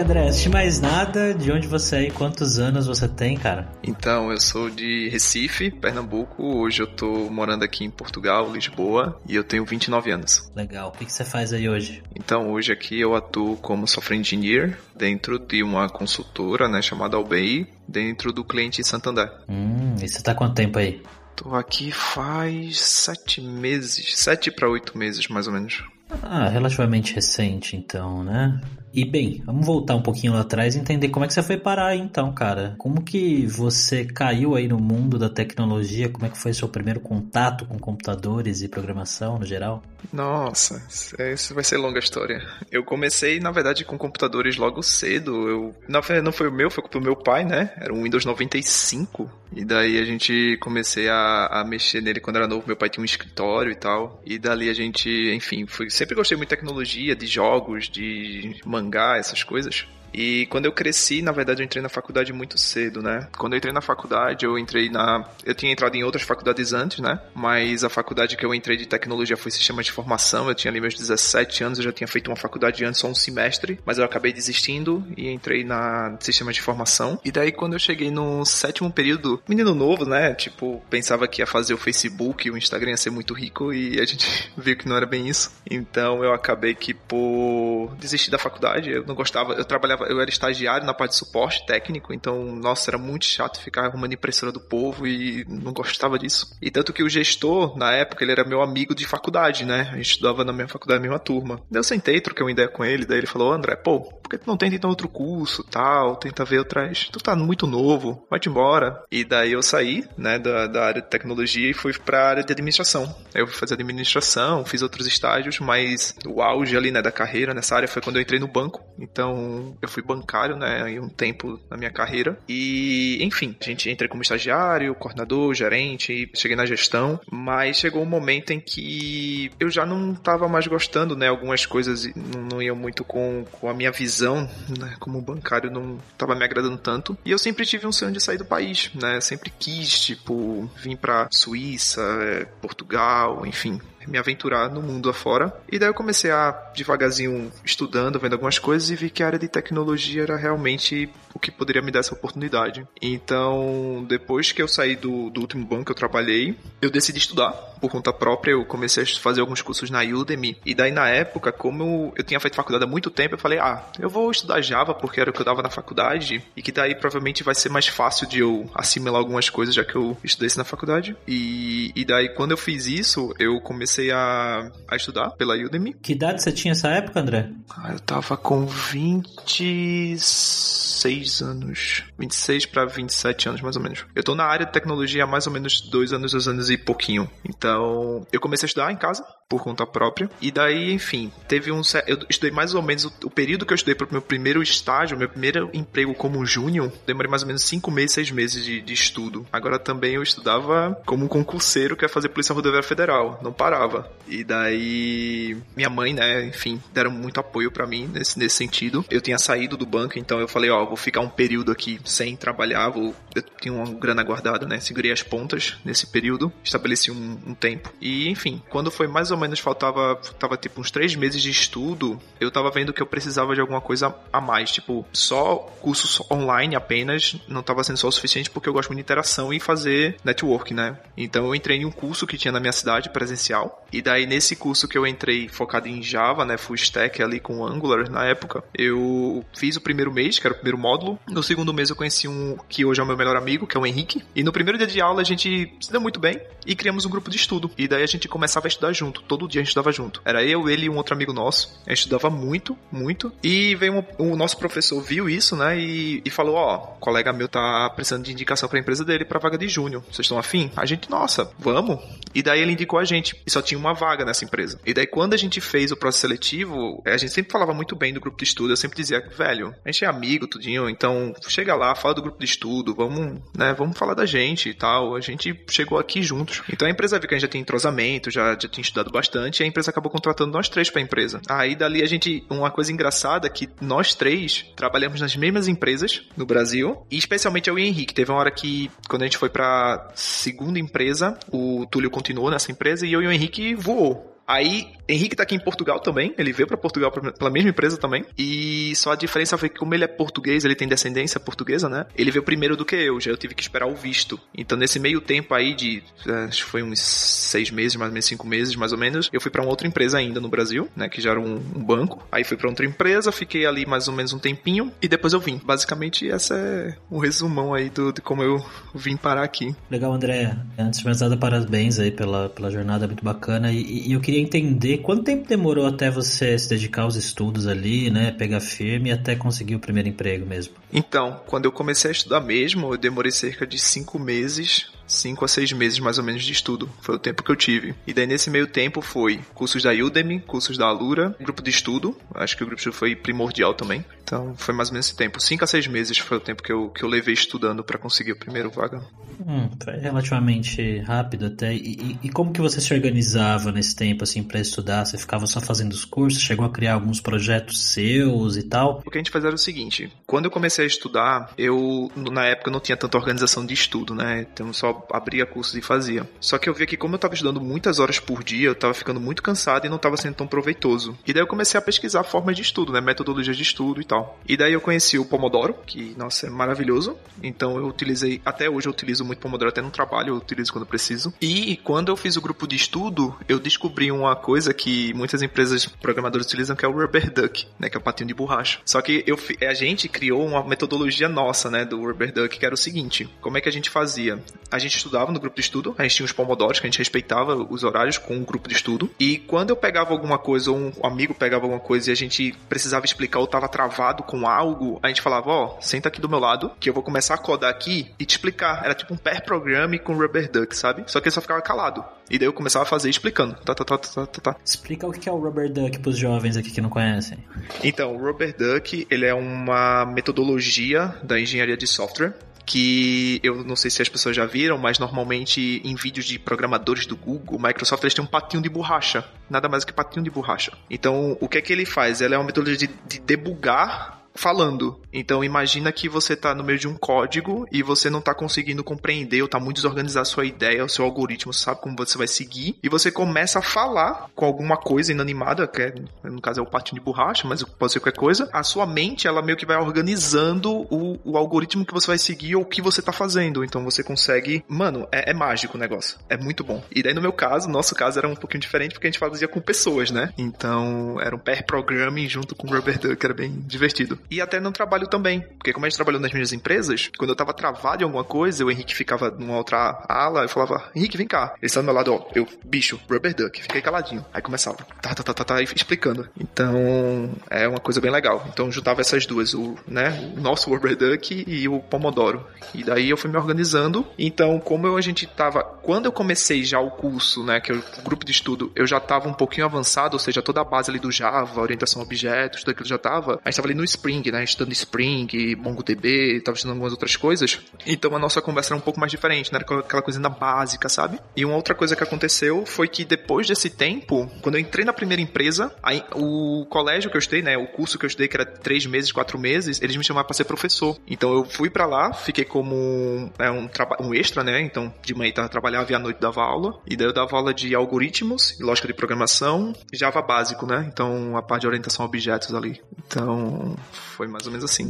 André, 0.09 0.25
antes 0.25 0.41
de 0.41 0.49
mais 0.49 0.79
nada, 0.81 1.35
de 1.35 1.51
onde 1.51 1.67
você 1.67 1.97
é 1.97 2.03
e 2.07 2.09
quantos 2.09 2.57
anos 2.57 2.87
você 2.87 3.07
tem, 3.07 3.37
cara? 3.37 3.69
Então, 3.83 4.31
eu 4.31 4.41
sou 4.41 4.67
de 4.67 5.07
Recife, 5.07 5.69
Pernambuco. 5.69 6.43
Hoje 6.43 6.81
eu 6.81 6.87
tô 6.87 7.29
morando 7.29 7.63
aqui 7.63 7.85
em 7.85 7.91
Portugal, 7.91 8.51
Lisboa, 8.51 9.21
e 9.27 9.35
eu 9.35 9.43
tenho 9.43 9.63
29 9.63 10.09
anos. 10.09 10.51
Legal. 10.55 10.89
O 10.89 10.97
que 10.97 11.13
você 11.13 11.23
faz 11.23 11.53
aí 11.53 11.69
hoje? 11.69 12.01
Então, 12.15 12.51
hoje 12.51 12.71
aqui 12.71 12.99
eu 12.99 13.13
atuo 13.13 13.55
como 13.57 13.87
software 13.87 14.17
engineer 14.17 14.79
dentro 14.95 15.37
de 15.37 15.61
uma 15.61 15.87
consultora, 15.87 16.67
né, 16.67 16.81
chamada 16.81 17.15
Albay, 17.15 17.67
dentro 17.87 18.33
do 18.33 18.43
cliente 18.43 18.83
Santander. 18.83 19.31
Hum, 19.47 19.93
e 20.01 20.09
você 20.09 20.23
tá 20.23 20.33
quanto 20.33 20.55
tempo 20.55 20.79
aí? 20.79 21.03
Tô 21.35 21.53
aqui 21.53 21.91
faz 21.91 22.79
sete 22.81 23.41
meses, 23.41 24.17
sete 24.17 24.49
para 24.49 24.67
oito 24.67 24.97
meses 24.97 25.27
mais 25.27 25.45
ou 25.45 25.53
menos. 25.53 25.83
Ah, 26.23 26.49
relativamente 26.49 27.13
recente 27.13 27.75
então, 27.75 28.23
né? 28.23 28.59
E 28.93 29.05
bem, 29.05 29.41
vamos 29.45 29.65
voltar 29.65 29.95
um 29.95 30.01
pouquinho 30.01 30.33
lá 30.33 30.41
atrás 30.41 30.75
e 30.75 30.79
entender 30.79 31.09
como 31.09 31.23
é 31.23 31.27
que 31.27 31.33
você 31.33 31.43
foi 31.43 31.57
parar 31.57 31.87
aí 31.87 31.99
então, 31.99 32.33
cara. 32.33 32.75
Como 32.77 33.03
que 33.03 33.45
você 33.45 34.03
caiu 34.05 34.55
aí 34.55 34.67
no 34.67 34.79
mundo 34.79 35.19
da 35.19 35.29
tecnologia? 35.29 36.09
Como 36.09 36.25
é 36.25 36.29
que 36.29 36.37
foi 36.37 36.53
seu 36.53 36.67
primeiro 36.67 36.99
contato 36.99 37.65
com 37.65 37.77
computadores 37.77 38.61
e 38.61 38.67
programação 38.67 39.37
no 39.37 39.45
geral? 39.45 39.83
Nossa, 40.11 40.81
isso 40.89 41.53
vai 41.53 41.63
ser 41.63 41.77
longa 41.77 41.99
história. 41.99 42.41
Eu 42.71 42.83
comecei, 42.83 43.39
na 43.39 43.51
verdade, 43.51 43.85
com 43.85 43.97
computadores 43.97 44.57
logo 44.57 44.81
cedo. 44.81 45.47
Eu, 45.47 45.75
na 45.87 45.99
verdade, 45.99 46.25
não 46.25 46.31
foi 46.31 46.47
o 46.47 46.51
meu, 46.51 46.71
foi 46.71 46.83
o 46.83 47.01
meu 47.01 47.15
pai, 47.15 47.45
né? 47.45 47.71
Era 47.77 47.93
um 47.93 48.03
Windows 48.03 48.25
95. 48.25 49.29
E 49.55 49.65
daí 49.65 49.99
a 49.99 50.05
gente 50.05 50.57
comecei 50.61 51.09
a, 51.09 51.47
a 51.47 51.63
mexer 51.63 52.01
nele 52.01 52.19
quando 52.19 52.37
era 52.37 52.47
novo. 52.47 52.65
Meu 52.67 52.75
pai 52.75 52.89
tinha 52.89 53.01
um 53.01 53.05
escritório 53.05 53.71
e 53.71 53.75
tal. 53.75 54.21
E 54.25 54.37
dali 54.37 54.69
a 54.69 54.73
gente, 54.73 55.09
enfim, 55.33 55.65
foi, 55.67 55.89
sempre 55.89 56.15
gostei 56.15 56.37
muito 56.37 56.49
de 56.49 56.55
tecnologia, 56.55 57.15
de 57.15 57.27
jogos, 57.27 57.89
de 57.89 58.59
mangá, 58.81 59.17
essas 59.17 59.43
coisas. 59.43 59.85
E 60.13 60.45
quando 60.47 60.65
eu 60.65 60.71
cresci, 60.71 61.21
na 61.21 61.31
verdade, 61.31 61.61
eu 61.61 61.65
entrei 61.65 61.81
na 61.81 61.89
faculdade 61.89 62.33
muito 62.33 62.57
cedo, 62.57 63.01
né? 63.01 63.27
Quando 63.37 63.53
eu 63.53 63.57
entrei 63.57 63.73
na 63.73 63.81
faculdade, 63.81 64.45
eu 64.45 64.57
entrei 64.57 64.89
na. 64.89 65.27
Eu 65.45 65.55
tinha 65.55 65.71
entrado 65.71 65.95
em 65.95 66.03
outras 66.03 66.23
faculdades 66.23 66.73
antes, 66.73 66.99
né? 66.99 67.19
Mas 67.33 67.83
a 67.83 67.89
faculdade 67.89 68.35
que 68.35 68.45
eu 68.45 68.53
entrei 68.53 68.77
de 68.77 68.85
tecnologia 68.85 69.37
foi 69.37 69.51
sistema 69.51 69.83
de 69.83 69.91
formação. 69.91 70.47
Eu 70.47 70.55
tinha 70.55 70.71
ali 70.71 70.81
meus 70.81 70.93
17 70.93 71.63
anos, 71.63 71.79
eu 71.79 71.83
já 71.83 71.91
tinha 71.91 72.07
feito 72.07 72.29
uma 72.29 72.35
faculdade 72.35 72.83
antes, 72.83 72.99
só 72.99 73.07
um 73.07 73.15
semestre, 73.15 73.79
mas 73.85 73.97
eu 73.97 74.03
acabei 74.03 74.33
desistindo 74.33 75.05
e 75.15 75.29
entrei 75.29 75.63
na 75.63 76.17
sistema 76.19 76.51
de 76.51 76.61
formação. 76.61 77.19
E 77.23 77.31
daí, 77.31 77.51
quando 77.51 77.73
eu 77.73 77.79
cheguei 77.79 78.11
no 78.11 78.45
sétimo 78.45 78.91
período, 78.91 79.41
menino 79.47 79.73
novo, 79.73 80.05
né? 80.05 80.33
Tipo, 80.33 80.81
pensava 80.89 81.27
que 81.27 81.41
ia 81.41 81.47
fazer 81.47 81.73
o 81.73 81.77
Facebook, 81.77 82.49
o 82.49 82.57
Instagram 82.57 82.91
ia 82.91 82.97
ser 82.97 83.09
muito 83.09 83.33
rico 83.33 83.73
e 83.73 83.99
a 83.99 84.05
gente 84.05 84.51
viu 84.57 84.75
que 84.75 84.87
não 84.87 84.95
era 84.95 85.05
bem 85.05 85.27
isso. 85.27 85.51
Então 85.69 86.23
eu 86.23 86.33
acabei 86.33 86.73
que 86.75 86.93
por 86.93 87.95
desistir 87.99 88.31
da 88.31 88.37
faculdade, 88.37 88.91
eu 88.91 89.05
não 89.05 89.15
gostava, 89.15 89.53
eu 89.53 89.65
trabalhava 89.65 89.98
trabalhava, 89.99 90.05
eu 90.05 90.21
era 90.21 90.29
estagiário 90.29 90.85
na 90.85 90.93
parte 90.93 91.11
de 91.11 91.17
suporte 91.17 91.65
técnico, 91.65 92.13
então, 92.13 92.55
nossa, 92.55 92.89
era 92.89 92.97
muito 92.97 93.25
chato 93.25 93.59
ficar 93.59 93.85
arrumando 93.85 94.13
impressora 94.13 94.51
do 94.51 94.59
povo 94.59 95.05
e 95.05 95.45
não 95.47 95.73
gostava 95.73 96.17
disso. 96.17 96.55
E 96.61 96.71
tanto 96.71 96.93
que 96.93 97.03
o 97.03 97.09
gestor, 97.09 97.77
na 97.77 97.91
época, 97.91 98.23
ele 98.23 98.31
era 98.31 98.43
meu 98.43 98.61
amigo 98.61 98.95
de 98.95 99.05
faculdade, 99.05 99.65
né? 99.65 99.89
A 99.91 99.97
gente 99.97 100.11
estudava 100.11 100.43
na 100.43 100.53
mesma 100.53 100.69
faculdade, 100.69 100.99
na 100.99 101.07
mesma 101.07 101.19
turma. 101.19 101.61
Daí 101.69 101.79
eu 101.79 101.83
sentei, 101.83 102.21
troquei 102.21 102.45
uma 102.45 102.51
ideia 102.51 102.67
com 102.67 102.85
ele, 102.85 103.05
daí 103.05 103.17
ele 103.17 103.27
falou, 103.27 103.51
André, 103.51 103.75
pô, 103.75 104.01
por 104.01 104.29
que 104.29 104.37
tu 104.37 104.47
não 104.47 104.57
tenta 104.57 104.75
então 104.75 104.89
outro 104.89 105.09
curso, 105.09 105.63
tal, 105.63 106.15
tenta 106.15 106.45
ver 106.45 106.59
outras... 106.59 107.09
Tu 107.11 107.19
tá 107.19 107.35
muito 107.35 107.65
novo, 107.65 108.25
vai-te 108.29 108.49
embora. 108.49 109.03
E 109.11 109.23
daí 109.23 109.51
eu 109.51 109.61
saí, 109.61 110.07
né, 110.17 110.37
da, 110.37 110.67
da 110.67 110.85
área 110.85 111.01
de 111.01 111.09
tecnologia 111.09 111.69
e 111.69 111.73
fui 111.73 111.93
pra 111.93 112.29
área 112.29 112.43
de 112.43 112.51
administração. 112.51 113.15
Eu 113.33 113.47
fui 113.47 113.55
fazer 113.55 113.73
administração, 113.73 114.63
fiz 114.63 114.81
outros 114.81 115.07
estágios, 115.07 115.59
mas 115.59 116.15
o 116.25 116.41
auge 116.41 116.77
ali, 116.77 116.91
né, 116.91 117.01
da 117.01 117.11
carreira 117.11 117.53
nessa 117.53 117.75
área 117.75 117.87
foi 117.87 118.01
quando 118.01 118.17
eu 118.17 118.21
entrei 118.21 118.39
no 118.39 118.47
banco. 118.47 118.83
Então, 118.99 119.77
eu 119.81 119.88
eu 119.89 119.93
fui 119.93 120.03
bancário, 120.03 120.55
né, 120.55 120.91
em 120.91 120.99
um 120.99 121.09
tempo 121.09 121.59
na 121.69 121.75
minha 121.75 121.91
carreira. 121.91 122.37
E, 122.47 123.17
enfim, 123.21 123.55
a 123.59 123.63
gente 123.63 123.89
entrei 123.89 124.07
como 124.07 124.21
estagiário, 124.21 124.93
coordenador, 124.95 125.53
gerente, 125.53 126.29
cheguei 126.33 126.55
na 126.55 126.65
gestão, 126.65 127.19
mas 127.29 127.77
chegou 127.77 128.03
um 128.03 128.05
momento 128.05 128.51
em 128.51 128.59
que 128.59 129.51
eu 129.59 129.69
já 129.69 129.85
não 129.85 130.13
estava 130.13 130.47
mais 130.47 130.67
gostando, 130.67 131.15
né, 131.15 131.27
algumas 131.27 131.65
coisas 131.65 132.05
não, 132.15 132.41
não 132.43 132.61
iam 132.61 132.75
muito 132.75 133.03
com, 133.03 133.45
com 133.51 133.69
a 133.69 133.73
minha 133.73 133.91
visão, 133.91 134.49
né, 134.77 134.95
como 134.99 135.21
bancário 135.21 135.71
não 135.71 135.97
estava 136.11 136.35
me 136.35 136.45
agradando 136.45 136.77
tanto. 136.77 137.17
E 137.25 137.31
eu 137.31 137.39
sempre 137.39 137.65
tive 137.65 137.87
um 137.87 137.91
sonho 137.91 138.11
de 138.11 138.21
sair 138.21 138.37
do 138.37 138.45
país, 138.45 138.91
né, 138.93 139.19
sempre 139.19 139.51
quis, 139.57 139.99
tipo, 139.99 140.69
vir 140.77 140.97
para 140.97 141.27
Suíça, 141.31 142.47
Portugal, 142.61 143.45
enfim, 143.45 143.81
me 144.09 144.17
aventurar 144.17 144.69
no 144.69 144.81
mundo 144.81 145.09
afora. 145.09 145.53
E 145.71 145.77
daí 145.79 145.89
eu 145.89 145.93
comecei 145.93 146.31
a, 146.31 146.51
devagarzinho, 146.75 147.51
estudando, 147.63 148.19
vendo 148.19 148.33
algumas 148.33 148.59
coisas 148.59 148.89
e 148.89 148.95
vi 148.95 149.09
que 149.09 149.23
a 149.23 149.27
área 149.27 149.39
de 149.39 149.47
tecnologia 149.47 150.23
era 150.23 150.35
realmente 150.35 151.09
o 151.33 151.39
que 151.39 151.51
poderia 151.51 151.81
me 151.81 151.91
dar 151.91 151.99
essa 151.99 152.13
oportunidade. 152.13 152.87
Então, 153.01 154.05
depois 154.07 154.51
que 154.51 154.61
eu 154.61 154.67
saí 154.67 154.95
do, 154.95 155.29
do 155.29 155.41
último 155.41 155.65
banco 155.65 155.85
que 155.85 155.91
eu 155.91 155.95
trabalhei, 155.95 156.57
eu 156.81 156.89
decidi 156.89 157.19
estudar 157.19 157.51
por 157.79 157.89
conta 157.89 158.11
própria. 158.11 158.51
Eu 158.51 158.65
comecei 158.65 159.03
a 159.03 159.05
fazer 159.05 159.41
alguns 159.41 159.61
cursos 159.61 159.89
na 159.89 160.01
Udemy. 160.01 160.57
E 160.65 160.75
daí, 160.75 160.91
na 160.91 161.07
época, 161.09 161.51
como 161.51 162.13
eu, 162.15 162.23
tinha 162.23 162.39
feito 162.39 162.55
faculdade 162.55 162.83
há 162.83 162.87
muito 162.87 163.09
tempo, 163.09 163.35
eu 163.35 163.39
falei, 163.39 163.59
ah, 163.59 163.83
eu 163.99 164.09
vou 164.09 164.29
estudar 164.31 164.61
Java 164.61 164.93
porque 164.93 165.21
era 165.21 165.29
o 165.29 165.33
que 165.33 165.41
eu 165.41 165.45
dava 165.45 165.61
na 165.61 165.69
faculdade 165.69 166.43
e 166.55 166.61
que 166.61 166.71
daí 166.71 166.95
provavelmente 166.95 167.43
vai 167.43 167.55
ser 167.55 167.69
mais 167.69 167.87
fácil 167.87 168.27
de 168.27 168.39
eu 168.39 168.69
assimilar 168.73 169.19
algumas 169.19 169.49
coisas 169.49 169.73
já 169.73 169.83
que 169.83 169.95
eu 169.95 170.17
estudei 170.23 170.47
isso 170.47 170.57
na 170.57 170.63
faculdade. 170.63 171.15
E, 171.27 171.91
e 171.95 172.05
daí, 172.05 172.29
quando 172.29 172.51
eu 172.51 172.57
fiz 172.57 172.85
isso, 172.85 173.33
eu 173.39 173.59
comecei 173.61 173.98
a, 174.11 174.71
a 174.87 174.95
estudar 174.95 175.31
pela 175.31 175.55
Udemy. 175.55 175.93
Que 175.93 176.13
idade 176.13 176.41
você 176.41 176.51
tinha 176.51 176.71
nessa 176.71 176.89
época, 176.89 177.19
André? 177.19 177.51
Ah, 177.69 177.91
eu 177.93 177.99
tava 177.99 178.37
com 178.37 178.65
26 178.65 180.79
26 180.99 181.41
anos. 181.41 182.03
26 182.17 182.65
para 182.65 182.85
27 182.85 183.49
anos, 183.49 183.61
mais 183.61 183.75
ou 183.75 183.81
menos. 183.81 184.05
Eu 184.13 184.23
tô 184.23 184.35
na 184.35 184.43
área 184.43 184.65
de 184.65 184.71
tecnologia 184.71 185.23
há 185.23 185.27
mais 185.27 185.47
ou 185.47 185.53
menos 185.53 185.81
dois 185.81 186.11
anos, 186.11 186.31
dois 186.31 186.47
anos 186.47 186.69
e 186.69 186.77
pouquinho. 186.77 187.29
Então, 187.47 188.25
eu 188.31 188.39
comecei 188.39 188.65
a 188.65 188.67
estudar 188.67 188.91
em 188.91 188.97
casa, 188.97 189.25
por 189.49 189.63
conta 189.63 189.85
própria. 189.85 190.29
E 190.39 190.51
daí, 190.51 190.93
enfim, 190.93 191.31
teve 191.47 191.71
um. 191.71 191.81
Eu 192.05 192.19
estudei 192.29 192.51
mais 192.51 192.75
ou 192.75 192.83
menos 192.83 193.05
o, 193.05 193.29
período 193.31 193.65
que 193.65 193.73
eu 193.73 193.75
estudei 193.75 193.95
para 193.95 194.07
o 194.07 194.11
meu 194.11 194.21
primeiro 194.21 194.61
estágio, 194.61 195.17
meu 195.17 195.27
primeiro 195.27 195.71
emprego 195.73 196.13
como 196.13 196.45
júnior. 196.45 196.93
Demorei 197.05 197.29
mais 197.29 197.41
ou 197.41 197.47
menos 197.47 197.63
cinco 197.63 197.89
meses, 197.89 198.11
seis 198.11 198.29
meses 198.29 198.63
de, 198.63 198.79
de 198.79 198.93
estudo. 198.93 199.47
Agora 199.51 199.79
também 199.79 200.13
eu 200.13 200.23
estudava 200.23 201.01
como 201.03 201.25
um 201.25 201.27
concurseiro 201.27 201.97
que 201.97 202.05
ia 202.05 202.09
fazer 202.09 202.29
Polícia 202.29 202.53
Rodoviária 202.53 202.87
Federal. 202.87 203.39
Não 203.41 203.51
parava. 203.51 204.11
E 204.27 204.43
daí, 204.43 205.57
minha 205.75 205.89
mãe, 205.89 206.13
né, 206.13 206.45
enfim, 206.45 206.79
deram 206.93 207.09
muito 207.09 207.39
apoio 207.39 207.71
para 207.71 207.87
mim 207.87 208.07
nesse, 208.13 208.37
nesse 208.37 208.55
sentido. 208.55 209.03
Eu 209.09 209.19
tinha 209.19 209.39
saído 209.39 209.75
do 209.75 209.85
banco, 209.85 210.19
então 210.19 210.39
eu 210.39 210.47
falei, 210.47 210.69
ó, 210.69 210.85
vou 210.85 210.95
ficar 210.95 211.21
um 211.21 211.29
período 211.29 211.71
aqui 211.71 211.99
sem 212.05 212.35
trabalhar, 212.35 212.89
vou, 212.89 213.15
eu 213.35 213.41
tinha 213.59 213.73
uma 213.73 213.91
grana 213.93 214.21
guardada, 214.21 214.67
né? 214.67 214.79
Segurei 214.79 215.11
as 215.11 215.23
pontas 215.23 215.77
nesse 215.83 216.05
período, 216.05 216.53
estabeleci 216.63 217.09
um, 217.09 217.39
um, 217.47 217.55
tempo. 217.55 217.91
E, 217.99 218.29
enfim, 218.29 218.61
quando 218.69 218.91
foi 218.91 219.07
mais 219.07 219.31
ou 219.31 219.38
menos, 219.39 219.59
faltava, 219.59 220.15
tava 220.37 220.57
tipo 220.57 220.81
uns 220.81 220.91
três 220.91 221.15
meses 221.15 221.41
de 221.41 221.49
estudo, 221.49 222.19
eu 222.39 222.51
tava 222.51 222.69
vendo 222.71 222.93
que 222.93 223.01
eu 223.01 223.07
precisava 223.07 223.55
de 223.55 223.61
alguma 223.61 223.81
coisa 223.81 224.15
a 224.31 224.41
mais, 224.41 224.71
tipo, 224.71 225.05
só 225.11 225.55
curso 225.81 226.25
online 226.31 226.75
apenas 226.75 227.35
não 227.47 227.63
tava 227.63 227.83
sendo 227.83 227.97
só 227.97 228.07
o 228.07 228.11
suficiente 228.11 228.49
porque 228.49 228.67
eu 228.67 228.73
gosto 228.73 228.89
muito 228.89 228.97
de 228.97 229.03
interação 229.03 229.53
e 229.53 229.59
fazer 229.59 230.17
network, 230.23 230.73
né? 230.73 230.97
Então 231.17 231.45
eu 231.45 231.55
entrei 231.55 231.77
em 231.77 231.85
um 231.85 231.91
curso 231.91 232.27
que 232.27 232.37
tinha 232.37 232.51
na 232.51 232.59
minha 232.59 232.71
cidade, 232.71 233.09
presencial, 233.09 233.85
e 233.91 234.01
daí 234.01 234.25
nesse 234.25 234.55
curso 234.55 234.87
que 234.87 234.97
eu 234.97 235.07
entrei 235.07 235.47
focado 235.47 235.87
em 235.87 236.01
Java, 236.03 236.45
né, 236.45 236.57
full 236.57 236.75
stack 236.75 237.21
ali 237.21 237.39
com 237.39 237.65
Angular 237.65 238.09
na 238.09 238.25
época, 238.25 238.63
eu 238.73 239.43
fiz 239.57 239.75
o 239.75 239.81
primeiro 239.81 240.11
mês, 240.11 240.39
que 240.39 240.45
era 240.45 240.53
o 240.53 240.57
primeiro 240.57 240.77
módulo. 240.77 241.19
No 241.27 241.41
segundo 241.41 241.73
mês 241.73 241.89
eu 241.89 241.95
conheci 241.95 242.27
um 242.27 242.57
que 242.67 242.85
hoje 242.85 242.99
é 242.99 243.03
o 243.03 243.07
meu 243.07 243.17
melhor 243.17 243.35
amigo, 243.35 243.67
que 243.67 243.77
é 243.77 243.79
o 243.79 243.85
Henrique. 243.85 244.23
E 244.35 244.43
no 244.43 244.51
primeiro 244.51 244.77
dia 244.77 244.87
de 244.87 245.01
aula 245.01 245.21
a 245.21 245.23
gente 245.23 245.73
se 245.79 245.91
deu 245.91 246.01
muito 246.01 246.19
bem 246.19 246.39
e 246.65 246.75
criamos 246.75 247.05
um 247.05 247.09
grupo 247.09 247.29
de 247.29 247.37
estudo. 247.37 247.71
E 247.77 247.87
daí 247.87 248.03
a 248.03 248.07
gente 248.07 248.27
começava 248.27 248.67
a 248.67 248.69
estudar 248.69 248.93
junto. 248.93 249.21
Todo 249.29 249.47
dia 249.47 249.61
a 249.61 249.63
gente 249.63 249.69
estudava 249.69 249.91
junto. 249.91 250.21
Era 250.25 250.43
eu, 250.43 250.67
ele 250.67 250.87
e 250.87 250.89
um 250.89 250.97
outro 250.97 251.13
amigo 251.13 251.31
nosso. 251.31 251.79
A 251.85 251.91
gente 251.91 251.99
estudava 251.99 252.29
muito, 252.29 252.75
muito. 252.91 253.31
E 253.43 253.75
veio 253.75 254.03
um, 254.17 254.31
o 254.31 254.35
nosso 254.35 254.57
professor 254.57 254.99
viu 255.01 255.29
isso, 255.29 255.55
né? 255.55 255.79
E, 255.79 256.21
e 256.25 256.29
falou: 256.29 256.55
Ó, 256.55 256.75
oh, 256.75 256.79
colega 256.99 257.31
meu 257.31 257.47
tá 257.47 257.89
precisando 257.91 258.23
de 258.23 258.31
indicação 258.31 258.67
pra 258.67 258.79
empresa 258.79 259.05
dele 259.05 259.23
pra 259.23 259.39
vaga 259.39 259.57
de 259.57 259.67
júnior. 259.67 260.03
Vocês 260.11 260.25
estão 260.25 260.39
afim? 260.39 260.71
A 260.75 260.85
gente, 260.85 261.09
nossa, 261.09 261.51
vamos. 261.59 261.99
E 262.33 262.41
daí 262.41 262.61
ele 262.61 262.71
indicou 262.71 262.99
a 262.99 263.05
gente. 263.05 263.39
E 263.45 263.51
só 263.51 263.61
tinha 263.61 263.77
uma 263.77 263.93
vaga 263.93 264.25
nessa 264.25 264.43
empresa. 264.43 264.79
E 264.85 264.93
daí 264.93 265.05
quando 265.05 265.35
a 265.35 265.37
gente 265.37 265.61
fez 265.61 265.91
o 265.91 265.97
processo 265.97 266.21
seletivo, 266.21 267.01
a 267.05 267.17
gente 267.17 267.31
sempre 267.31 267.51
falava 267.51 267.73
muito 267.73 267.95
bem 267.95 268.13
do 268.13 268.19
grupo 268.19 268.37
de 268.37 268.43
estudo. 268.43 268.73
Eu 268.73 268.77
sempre 268.77 268.97
dizia, 268.97 269.21
velho, 269.37 269.73
a 269.85 269.91
gente 269.91 270.03
é 270.03 270.07
amigo, 270.07 270.47
tudinho, 270.47 270.89
então 270.89 271.33
chega 271.47 271.75
lá, 271.75 271.93
fala 271.95 272.15
do 272.15 272.21
grupo 272.21 272.39
de 272.39 272.45
estudo, 272.45 272.95
vamos, 272.95 273.39
né, 273.55 273.73
vamos 273.77 273.97
falar 273.97 274.13
da 274.13 274.25
gente 274.25 274.69
e 274.69 274.73
tal. 274.73 275.15
A 275.15 275.21
gente 275.21 275.55
chegou 275.69 275.99
aqui 275.99 276.21
juntos. 276.23 276.63
Então 276.71 276.87
a 276.87 276.91
empresa 276.91 277.19
viu 277.19 277.27
que 277.27 277.35
a 277.35 277.37
gente 277.37 277.47
já 277.47 277.51
tem 277.51 277.61
entrosamento, 277.61 278.31
já, 278.31 278.51
já 278.51 278.67
tinha 278.67 278.81
estudado 278.81 279.11
bastante, 279.11 279.18
e 279.59 279.63
a 279.63 279.65
empresa 279.65 279.91
acabou 279.91 280.11
contratando 280.11 280.51
nós 280.51 280.69
três 280.69 280.89
pra 280.89 281.01
empresa. 281.01 281.41
Aí 281.49 281.75
dali 281.75 282.01
a 282.01 282.05
gente, 282.05 282.43
uma 282.49 282.71
coisa 282.71 282.91
engraçada 282.91 283.47
é 283.47 283.49
que 283.49 283.69
nós 283.81 284.13
três 284.15 284.65
trabalhamos 284.75 285.21
nas 285.21 285.35
mesmas 285.35 285.67
empresas 285.67 286.23
no 286.37 286.45
Brasil, 286.45 287.05
e 287.11 287.17
especialmente 287.17 287.69
eu 287.69 287.77
e 287.77 287.83
o 287.83 287.85
Henrique. 287.85 288.13
Teve 288.13 288.31
uma 288.31 288.39
hora 288.39 288.51
que, 288.51 288.89
quando 289.07 289.23
a 289.23 289.25
gente 289.25 289.37
foi 289.37 289.49
pra 289.49 290.11
segunda 290.15 290.79
empresa, 290.79 291.37
o 291.51 291.85
Túlio 291.85 292.09
continuou 292.09 292.49
nessa 292.49 292.71
empresa 292.71 293.05
e 293.05 293.13
eu 293.13 293.21
e 293.21 293.27
o 293.27 293.31
Henrique 293.31 293.75
voou. 293.75 294.38
Aí, 294.49 294.87
Henrique 295.07 295.35
tá 295.35 295.43
aqui 295.43 295.53
em 295.53 295.59
Portugal 295.59 295.99
também, 295.99 296.33
ele 296.35 296.51
veio 296.51 296.65
para 296.65 296.75
Portugal 296.75 297.11
pela 297.11 297.51
mesma 297.51 297.69
empresa 297.69 297.97
também, 297.97 298.25
e 298.35 298.95
só 298.95 299.11
a 299.11 299.15
diferença 299.15 299.55
foi 299.59 299.69
que 299.69 299.77
como 299.77 299.93
ele 299.93 300.03
é 300.03 300.07
português, 300.07 300.65
ele 300.65 300.73
tem 300.73 300.87
descendência 300.87 301.39
portuguesa, 301.39 301.87
né? 301.87 302.07
Ele 302.17 302.31
veio 302.31 302.43
primeiro 302.43 302.75
do 302.75 302.83
que 302.83 302.95
eu, 302.95 303.21
já 303.21 303.29
eu 303.29 303.37
tive 303.37 303.53
que 303.53 303.61
esperar 303.61 303.85
o 303.85 303.95
visto. 303.95 304.39
Então, 304.57 304.75
nesse 304.75 304.99
meio 304.99 305.21
tempo 305.21 305.53
aí 305.53 305.75
de, 305.75 306.01
é, 306.27 306.45
acho 306.45 306.65
que 306.65 306.71
foi 306.71 306.81
uns 306.81 306.99
seis 306.99 307.69
meses, 307.69 307.95
mais 307.95 308.09
ou 308.09 308.13
menos 308.13 308.25
cinco 308.25 308.47
meses, 308.47 308.75
mais 308.75 308.91
ou 308.91 308.97
menos, 308.97 309.29
eu 309.31 309.39
fui 309.39 309.51
para 309.51 309.61
uma 309.61 309.69
outra 309.69 309.87
empresa 309.87 310.17
ainda 310.17 310.39
no 310.39 310.49
Brasil, 310.49 310.89
né, 310.95 311.07
que 311.07 311.21
já 311.21 311.29
era 311.29 311.39
um, 311.39 311.55
um 311.55 311.83
banco. 311.83 312.27
Aí 312.31 312.43
fui 312.43 312.57
para 312.57 312.69
outra 312.69 312.87
empresa, 312.87 313.31
fiquei 313.31 313.67
ali 313.67 313.85
mais 313.85 314.07
ou 314.07 314.15
menos 314.15 314.33
um 314.33 314.39
tempinho, 314.39 314.91
e 314.99 315.07
depois 315.07 315.33
eu 315.33 315.39
vim. 315.39 315.61
Basicamente, 315.63 316.27
essa 316.27 316.55
é 316.55 316.95
um 317.11 317.19
resumão 317.19 317.71
aí 317.71 317.91
do, 317.91 318.11
de 318.11 318.21
como 318.21 318.41
eu 318.41 318.65
vim 318.95 319.15
parar 319.15 319.43
aqui. 319.43 319.75
Legal, 319.91 320.11
André. 320.11 320.57
Antes 320.75 321.01
de 321.01 321.05
mais 321.05 321.21
nada, 321.21 321.37
parabéns 321.37 321.99
aí 321.99 322.09
pela, 322.09 322.49
pela 322.49 322.71
jornada, 322.71 323.05
muito 323.05 323.23
bacana, 323.23 323.71
e, 323.71 324.07
e 324.07 324.13
eu 324.13 324.19
queria 324.19 324.38
entender 324.39 324.99
quanto 324.99 325.23
tempo 325.23 325.47
demorou 325.47 325.85
até 325.85 326.09
você 326.09 326.57
se 326.57 326.69
dedicar 326.69 327.03
aos 327.03 327.15
estudos 327.15 327.67
ali, 327.67 328.09
né? 328.09 328.31
Pegar 328.31 328.59
firme 328.59 329.11
até 329.11 329.35
conseguir 329.35 329.75
o 329.75 329.79
primeiro 329.79 330.09
emprego 330.09 330.45
mesmo. 330.45 330.73
Então, 330.91 331.41
quando 331.45 331.65
eu 331.65 331.71
comecei 331.71 332.09
a 332.09 332.11
estudar 332.11 332.41
mesmo, 332.41 332.93
eu 332.93 332.97
demorei 332.97 333.31
cerca 333.31 333.65
de 333.65 333.77
cinco 333.77 334.17
meses 334.17 334.87
cinco 335.09 335.43
a 335.43 335.47
seis 335.47 335.73
meses 335.73 335.99
mais 335.99 336.17
ou 336.17 336.23
menos 336.23 336.43
de 336.43 336.53
estudo. 336.53 336.89
Foi 337.01 337.15
o 337.15 337.19
tempo 337.19 337.43
que 337.43 337.51
eu 337.51 337.55
tive. 337.55 337.95
E 338.05 338.13
daí 338.13 338.27
nesse 338.27 338.49
meio 338.49 338.67
tempo 338.67 339.01
foi 339.01 339.39
cursos 339.53 339.83
da 339.83 339.91
Udemy, 339.91 340.39
cursos 340.39 340.77
da 340.77 340.85
Alura, 340.85 341.35
grupo 341.39 341.61
de 341.61 341.69
estudo. 341.69 342.15
Acho 342.35 342.55
que 342.55 342.63
o 342.63 342.65
grupo 342.65 342.77
de 342.77 342.81
estudo 342.81 342.95
foi 342.95 343.15
primordial 343.15 343.73
também. 343.73 344.05
Então 344.23 344.53
foi 344.55 344.73
mais 344.73 344.89
ou 344.89 344.93
menos 344.93 345.07
esse 345.07 345.15
tempo. 345.15 345.41
Cinco 345.41 345.63
a 345.63 345.67
seis 345.67 345.87
meses 345.87 346.17
foi 346.19 346.37
o 346.37 346.39
tempo 346.39 346.61
que 346.61 346.71
eu, 346.71 346.89
que 346.89 347.03
eu 347.03 347.09
levei 347.09 347.33
estudando 347.33 347.83
para 347.83 347.97
conseguir 347.97 348.33
o 348.33 348.37
primeiro 348.37 348.69
vaga. 348.69 349.01
Hum, 349.45 349.69
foi 349.83 349.97
relativamente 349.97 350.99
rápido 350.99 351.47
até. 351.47 351.73
E, 351.73 352.19
e, 352.21 352.29
como 352.29 352.51
que 352.51 352.61
você 352.61 352.79
se 352.79 352.93
organizava 352.93 353.71
nesse 353.71 353.95
tempo 353.95 354.23
assim 354.29 354.43
para 354.43 354.59
estudar? 354.59 355.05
Você 355.05 355.17
ficava 355.17 355.47
só 355.47 355.59
fazendo 355.59 355.91
os 355.93 356.05
cursos? 356.05 356.41
Chegou 356.41 356.65
a 356.65 356.69
criar 356.69 356.93
alguns 356.93 357.19
projetos 357.19 357.81
seus 357.81 358.55
e 358.55 358.63
tal? 358.63 359.01
O 359.05 359.11
que 359.11 359.17
a 359.17 359.19
gente 359.19 359.31
fazia 359.31 359.47
era 359.47 359.55
o 359.55 359.59
seguinte: 359.59 360.11
quando 360.25 360.45
eu 360.45 360.51
comecei 360.51 360.85
a 360.85 360.87
estudar, 360.87 361.53
eu 361.57 362.11
na 362.15 362.45
época 362.45 362.71
não 362.71 362.79
tinha 362.79 362.95
tanta 362.95 363.17
organização 363.17 363.65
de 363.65 363.73
estudo, 363.73 364.13
né? 364.13 364.47
Então 364.53 364.71
só 364.71 365.05
abria 365.11 365.45
cursos 365.45 365.75
e 365.75 365.81
fazia. 365.81 366.29
Só 366.39 366.57
que 366.57 366.69
eu 366.69 366.73
via 366.73 366.85
que 366.85 366.97
como 366.97 367.15
eu 367.15 367.17
estava 367.17 367.33
estudando 367.33 367.59
muitas 367.59 367.99
horas 367.99 368.19
por 368.19 368.43
dia, 368.43 368.67
eu 368.67 368.73
estava 368.73 368.93
ficando 368.93 369.19
muito 369.19 369.41
cansado 369.41 369.85
e 369.85 369.89
não 369.89 369.97
estava 369.97 370.17
sendo 370.17 370.35
tão 370.35 370.47
proveitoso. 370.47 371.17
E 371.25 371.33
daí 371.33 371.41
eu 371.41 371.47
comecei 371.47 371.77
a 371.77 371.81
pesquisar 371.81 372.23
formas 372.23 372.55
de 372.55 372.61
estudo, 372.61 372.93
né, 372.93 373.01
metodologias 373.01 373.57
de 373.57 373.63
estudo 373.63 374.01
e 374.01 374.05
tal. 374.05 374.37
E 374.47 374.55
daí 374.55 374.73
eu 374.73 374.81
conheci 374.81 375.17
o 375.17 375.25
Pomodoro, 375.25 375.75
que 375.85 376.15
nossa, 376.17 376.47
é 376.47 376.49
maravilhoso. 376.49 377.17
Então 377.41 377.77
eu 377.77 377.87
utilizei, 377.87 378.41
até 378.45 378.69
hoje 378.69 378.87
eu 378.87 378.91
utilizo 378.91 379.25
muito 379.25 379.39
Pomodoro 379.39 379.69
até 379.69 379.81
no 379.81 379.89
trabalho, 379.89 380.29
eu 380.29 380.37
utilizo 380.37 380.71
quando 380.71 380.85
preciso. 380.85 381.33
E 381.41 381.77
quando 381.77 382.09
eu 382.09 382.17
fiz 382.17 382.35
o 382.37 382.41
grupo 382.41 382.67
de 382.67 382.75
estudo, 382.75 383.35
eu 383.47 383.59
descobri 383.59 384.08
uma 384.11 384.35
coisa 384.35 384.73
que 384.73 385.13
muitas 385.13 385.41
empresas 385.41 385.85
programadores 385.85 386.45
utilizam 386.45 386.75
que 386.75 386.85
é 386.85 386.87
o 386.87 386.91
Rubber 386.91 387.31
Duck, 387.31 387.67
né, 387.77 387.89
que 387.89 387.97
é 387.97 387.99
o 387.99 388.03
patinho 388.03 388.27
de 388.27 388.33
borracha. 388.33 388.79
Só 388.85 389.01
que 389.01 389.23
eu 389.25 389.37
a 389.67 389.73
gente 389.73 390.07
criou 390.07 390.45
uma 390.45 390.63
metodologia 390.63 391.27
nossa, 391.27 391.69
né, 391.69 391.85
do 391.85 392.01
Rubber 392.01 392.31
Duck, 392.33 392.57
que 392.57 392.65
era 392.65 392.75
o 392.75 392.77
seguinte: 392.77 393.29
como 393.41 393.57
é 393.57 393.61
que 393.61 393.69
a 393.69 393.71
gente 393.71 393.89
fazia? 393.89 394.41
A 394.71 394.79
gente 394.79 394.97
estudava 394.97 395.31
no 395.31 395.39
grupo 395.39 395.55
de 395.55 395.61
estudo, 395.61 395.95
a 395.97 396.03
gente 396.03 396.15
tinha 396.15 396.25
os 396.25 396.31
pomodoros 396.31 396.79
que 396.79 396.85
a 396.85 396.89
gente 396.89 396.99
respeitava 396.99 397.55
os 397.55 397.83
horários 397.83 398.17
com 398.17 398.37
o 398.37 398.45
grupo 398.45 398.67
de 398.67 398.75
estudo. 398.75 399.09
E 399.19 399.37
quando 399.39 399.71
eu 399.71 399.75
pegava 399.75 400.11
alguma 400.11 400.37
coisa 400.37 400.71
ou 400.71 400.77
um 400.77 400.91
amigo 401.03 401.33
pegava 401.33 401.65
alguma 401.65 401.79
coisa 401.79 402.09
e 402.09 402.13
a 402.13 402.15
gente 402.15 402.55
precisava 402.67 403.05
explicar 403.05 403.39
ou 403.39 403.47
tava 403.47 403.67
travado 403.67 404.23
com 404.23 404.47
algo, 404.47 404.99
a 405.01 405.07
gente 405.07 405.21
falava, 405.21 405.49
ó, 405.49 405.77
oh, 405.77 405.81
senta 405.81 406.09
aqui 406.09 406.21
do 406.21 406.29
meu 406.29 406.39
lado 406.39 406.71
que 406.79 406.89
eu 406.89 406.93
vou 406.93 407.03
começar 407.03 407.35
a 407.35 407.37
codar 407.37 407.69
aqui 407.69 408.11
e 408.19 408.25
te 408.25 408.31
explicar. 408.31 408.83
Era 408.83 408.93
tipo 408.93 409.13
um 409.13 409.17
pair 409.17 409.41
program 409.41 409.89
com 409.97 410.15
Rubber 410.15 410.51
Duck, 410.51 410.75
sabe? 410.75 411.03
Só 411.07 411.19
que 411.19 411.27
ele 411.27 411.33
só 411.33 411.41
ficava 411.41 411.61
calado. 411.61 412.03
E 412.29 412.37
daí 412.37 412.47
eu 412.47 412.53
começava 412.53 412.83
a 412.83 412.87
fazer 412.87 413.09
explicando. 413.09 413.55
Tá, 413.55 413.73
tá, 413.73 413.83
tá, 413.83 413.97
tá, 413.97 414.25
tá, 414.25 414.41
tá. 414.41 414.55
Explica 414.63 415.07
o 415.07 415.11
que 415.11 415.27
é 415.27 415.31
o 415.31 415.37
Rubber 415.37 415.71
Duck 415.71 415.99
pros 415.99 416.17
jovens 416.17 416.57
aqui 416.57 416.71
que 416.71 416.81
não 416.81 416.89
conhecem. 416.89 417.37
Então, 417.83 418.15
o 418.15 418.19
Rubber 418.19 418.55
Duck, 418.55 419.07
ele 419.09 419.25
é 419.25 419.33
uma 419.33 420.05
metodologia 420.05 421.15
da 421.23 421.39
engenharia 421.39 421.77
de 421.77 421.87
software 421.87 422.33
que 422.69 423.39
eu 423.41 423.63
não 423.63 423.75
sei 423.75 423.89
se 423.89 423.99
as 423.99 424.07
pessoas 424.07 424.35
já 424.35 424.45
viram, 424.45 424.77
mas 424.77 424.99
normalmente 424.99 425.81
em 425.83 425.95
vídeos 425.95 426.27
de 426.27 426.37
programadores 426.37 427.07
do 427.07 427.17
Google, 427.17 427.57
Microsoft, 427.57 428.03
eles 428.03 428.13
têm 428.13 428.23
um 428.23 428.27
patinho 428.27 428.61
de 428.61 428.69
borracha. 428.69 429.25
Nada 429.49 429.67
mais 429.67 429.83
do 429.83 429.87
que 429.87 429.93
patinho 429.93 430.23
de 430.23 430.29
borracha. 430.29 430.71
Então, 430.87 431.35
o 431.41 431.49
que 431.49 431.57
é 431.57 431.61
que 431.61 431.73
ele 431.73 431.83
faz? 431.83 432.21
Ela 432.21 432.35
é 432.35 432.37
uma 432.37 432.43
metodologia 432.43 432.87
de, 432.87 432.93
de 433.07 433.19
debugar 433.19 434.18
falando. 434.39 434.99
Então 435.11 435.43
imagina 435.43 435.91
que 435.91 436.07
você 436.07 436.33
está 436.33 436.55
no 436.55 436.63
meio 436.63 436.79
de 436.79 436.87
um 436.87 436.95
código 436.95 437.67
e 437.71 437.83
você 437.83 438.09
não 438.09 438.19
está 438.19 438.33
conseguindo 438.33 438.83
compreender 438.83 439.41
ou 439.41 439.45
está 439.45 439.59
muito 439.59 439.77
desorganizado 439.77 440.21
a 440.21 440.25
sua 440.25 440.45
ideia, 440.45 440.85
o 440.85 440.89
seu 440.89 441.03
algoritmo, 441.03 441.53
sabe 441.53 441.81
como 441.81 441.95
você 441.97 442.17
vai 442.17 442.27
seguir, 442.27 442.77
e 442.81 442.87
você 442.87 443.11
começa 443.11 443.59
a 443.59 443.61
falar 443.61 444.29
com 444.33 444.45
alguma 444.45 444.77
coisa 444.77 445.11
inanimada, 445.11 445.67
que 445.67 445.81
é, 445.81 445.93
no 446.23 446.39
caso 446.39 446.61
é 446.61 446.63
o 446.63 446.65
patinho 446.65 446.99
de 446.99 447.05
borracha, 447.05 447.47
mas 447.47 447.63
pode 447.63 447.91
ser 447.91 447.99
qualquer 447.99 448.17
coisa, 448.17 448.49
a 448.53 448.63
sua 448.63 448.85
mente 448.85 449.27
ela 449.27 449.41
meio 449.41 449.57
que 449.57 449.65
vai 449.65 449.77
organizando 449.77 450.71
o, 450.89 451.19
o 451.23 451.37
algoritmo 451.37 451.85
que 451.85 451.93
você 451.93 452.07
vai 452.07 452.17
seguir 452.17 452.55
ou 452.55 452.61
o 452.61 452.65
que 452.65 452.81
você 452.81 453.01
está 453.01 453.11
fazendo. 453.11 453.63
Então 453.63 453.83
você 453.83 454.03
consegue. 454.03 454.63
Mano, 454.67 455.07
é, 455.11 455.31
é, 455.31 455.33
mágico 455.33 455.75
o 455.75 455.79
negócio. 455.79 456.17
É 456.29 456.37
muito 456.37 456.63
bom. 456.63 456.83
E 456.91 457.03
daí 457.03 457.13
no 457.13 457.21
meu 457.21 457.33
caso, 457.33 457.69
nosso 457.69 457.93
caso 457.93 458.19
era 458.19 458.27
um 458.27 458.35
pouquinho 458.35 458.61
diferente 458.61 458.93
porque 458.93 459.07
a 459.07 459.11
gente 459.11 459.19
fazia 459.19 459.47
com 459.47 459.59
pessoas, 459.59 460.11
né? 460.11 460.33
Então 460.37 461.19
era 461.19 461.35
um 461.35 461.39
pair 461.39 461.65
programming 461.65 462.29
junto 462.29 462.55
com 462.55 462.67
o 462.67 462.71
Rubber 462.71 462.97
Duck, 462.99 463.25
era 463.25 463.33
bem 463.33 463.51
divertido 463.65 464.19
e 464.29 464.41
até 464.41 464.59
no 464.59 464.71
trabalho 464.71 465.07
também. 465.07 465.41
Porque 465.41 465.73
como 465.73 465.85
a 465.85 465.89
gente 465.89 465.95
trabalhou 465.95 466.21
nas 466.21 466.31
minhas 466.31 466.53
empresas, 466.53 467.09
quando 467.17 467.31
eu 467.31 467.35
tava 467.35 467.53
travado 467.53 468.03
em 468.03 468.05
alguma 468.05 468.23
coisa, 468.23 468.63
o 468.63 468.71
Henrique 468.71 468.95
ficava 468.95 469.31
numa 469.31 469.57
outra 469.57 470.05
ala, 470.07 470.43
eu 470.43 470.49
falava, 470.49 470.89
Henrique, 470.95 471.17
vem 471.17 471.27
cá. 471.27 471.53
Ele 471.57 471.65
estava 471.65 471.83
do 471.83 471.85
meu 471.85 471.95
lado, 471.95 472.13
ó, 472.13 472.27
eu, 472.35 472.47
bicho, 472.65 472.99
rubber 473.09 473.33
duck. 473.33 473.61
Fiquei 473.61 473.81
caladinho. 473.81 474.25
Aí 474.33 474.41
começava, 474.41 474.77
tá, 475.01 475.13
tá, 475.13 475.23
tá, 475.23 475.33
tá, 475.33 475.43
tá, 475.43 475.61
explicando. 475.61 476.29
Então, 476.39 477.31
é 477.49 477.67
uma 477.67 477.79
coisa 477.79 477.99
bem 477.99 478.11
legal. 478.11 478.45
Então, 478.51 478.71
juntava 478.71 479.01
essas 479.01 479.25
duas, 479.25 479.53
o, 479.53 479.75
né, 479.87 480.33
o 480.37 480.39
nosso 480.39 480.69
rubber 480.69 480.95
duck 480.95 481.43
e 481.47 481.67
o 481.67 481.79
Pomodoro. 481.79 482.45
E 482.73 482.83
daí 482.83 483.09
eu 483.09 483.17
fui 483.17 483.29
me 483.29 483.37
organizando. 483.37 484.05
Então, 484.17 484.59
como 484.59 484.87
eu, 484.87 484.97
a 484.97 485.01
gente 485.01 485.25
tava, 485.25 485.63
quando 485.63 486.05
eu 486.05 486.11
comecei 486.11 486.63
já 486.63 486.79
o 486.79 486.91
curso, 486.91 487.43
né, 487.43 487.59
que 487.59 487.71
é 487.71 487.75
o 487.75 487.83
grupo 488.03 488.25
de 488.25 488.31
estudo, 488.31 488.71
eu 488.75 488.85
já 488.85 488.99
tava 488.99 489.27
um 489.27 489.33
pouquinho 489.33 489.65
avançado, 489.65 490.15
ou 490.15 490.19
seja, 490.19 490.41
toda 490.41 490.61
a 490.61 490.63
base 490.63 490.89
ali 490.89 490.99
do 490.99 491.11
Java, 491.11 491.61
orientação 491.61 492.01
a 492.01 492.05
objetos, 492.05 492.61
tudo 492.61 492.71
aquilo 492.71 492.87
já 492.87 492.97
tava. 492.97 493.39
A 493.43 493.49
gente 493.49 493.57
tava 493.57 493.67
ali 493.67 493.75
no 493.75 493.83
Spring, 493.83 494.18
Spring, 494.19 494.31
né? 494.31 494.43
Estudando 494.43 494.73
Spring, 494.73 495.55
MongoDB, 495.55 496.37
estava 496.37 496.55
estudando 496.55 496.75
algumas 496.75 496.91
outras 496.91 497.15
coisas. 497.15 497.59
Então 497.85 498.15
a 498.15 498.19
nossa 498.19 498.41
conversa 498.41 498.73
era 498.73 498.77
um 498.77 498.83
pouco 498.83 498.99
mais 498.99 499.11
diferente, 499.11 499.51
né? 499.51 499.59
Era 499.59 499.79
aquela 499.79 500.01
coisa 500.01 500.19
ainda 500.19 500.29
básica, 500.29 500.89
sabe? 500.89 501.19
E 501.35 501.45
uma 501.45 501.55
outra 501.55 501.73
coisa 501.73 501.95
que 501.95 502.03
aconteceu 502.03 502.65
foi 502.65 502.87
que 502.87 503.05
depois 503.05 503.47
desse 503.47 503.69
tempo, 503.69 504.29
quando 504.41 504.55
eu 504.55 504.61
entrei 504.61 504.85
na 504.85 504.93
primeira 504.93 505.21
empresa, 505.21 505.73
aí, 505.81 506.03
o 506.13 506.65
colégio 506.69 507.09
que 507.09 507.17
eu 507.17 507.19
estudei, 507.19 507.41
né? 507.41 507.57
O 507.57 507.67
curso 507.67 507.97
que 507.97 508.05
eu 508.05 508.07
estudei, 508.07 508.27
que 508.27 508.35
era 508.35 508.45
três 508.45 508.85
meses, 508.85 509.11
quatro 509.11 509.39
meses, 509.39 509.81
eles 509.81 509.95
me 509.95 510.03
chamaram 510.03 510.27
para 510.27 510.35
ser 510.35 510.43
professor. 510.43 510.97
Então 511.07 511.33
eu 511.33 511.45
fui 511.45 511.69
para 511.69 511.85
lá, 511.85 512.13
fiquei 512.13 512.45
como 512.45 513.31
é, 513.39 513.49
um, 513.49 513.69
um 514.01 514.13
extra, 514.13 514.43
né? 514.43 514.61
Então 514.61 514.93
de 515.01 515.13
manhã 515.13 515.31
eu 515.35 515.49
trabalhava 515.49 515.91
e 515.91 515.95
à 515.95 515.99
noite 515.99 516.19
dava 516.19 516.41
aula. 516.41 516.79
E 516.87 516.95
daí 516.95 517.07
eu 517.07 517.13
dava 517.13 517.35
aula 517.35 517.53
de 517.53 517.73
algoritmos, 517.75 518.57
lógica 518.59 518.87
de 518.87 518.93
programação, 518.93 519.73
Java 519.93 520.21
básico, 520.21 520.65
né? 520.65 520.89
Então 520.91 521.37
a 521.37 521.41
parte 521.41 521.61
de 521.61 521.67
orientação 521.67 522.05
a 522.05 522.07
objetos 522.07 522.53
ali. 522.53 522.81
Então 523.05 523.75
foi 523.99 524.27
mais 524.27 524.45
ou 524.45 524.51
menos 524.51 524.65
assim. 524.69 524.87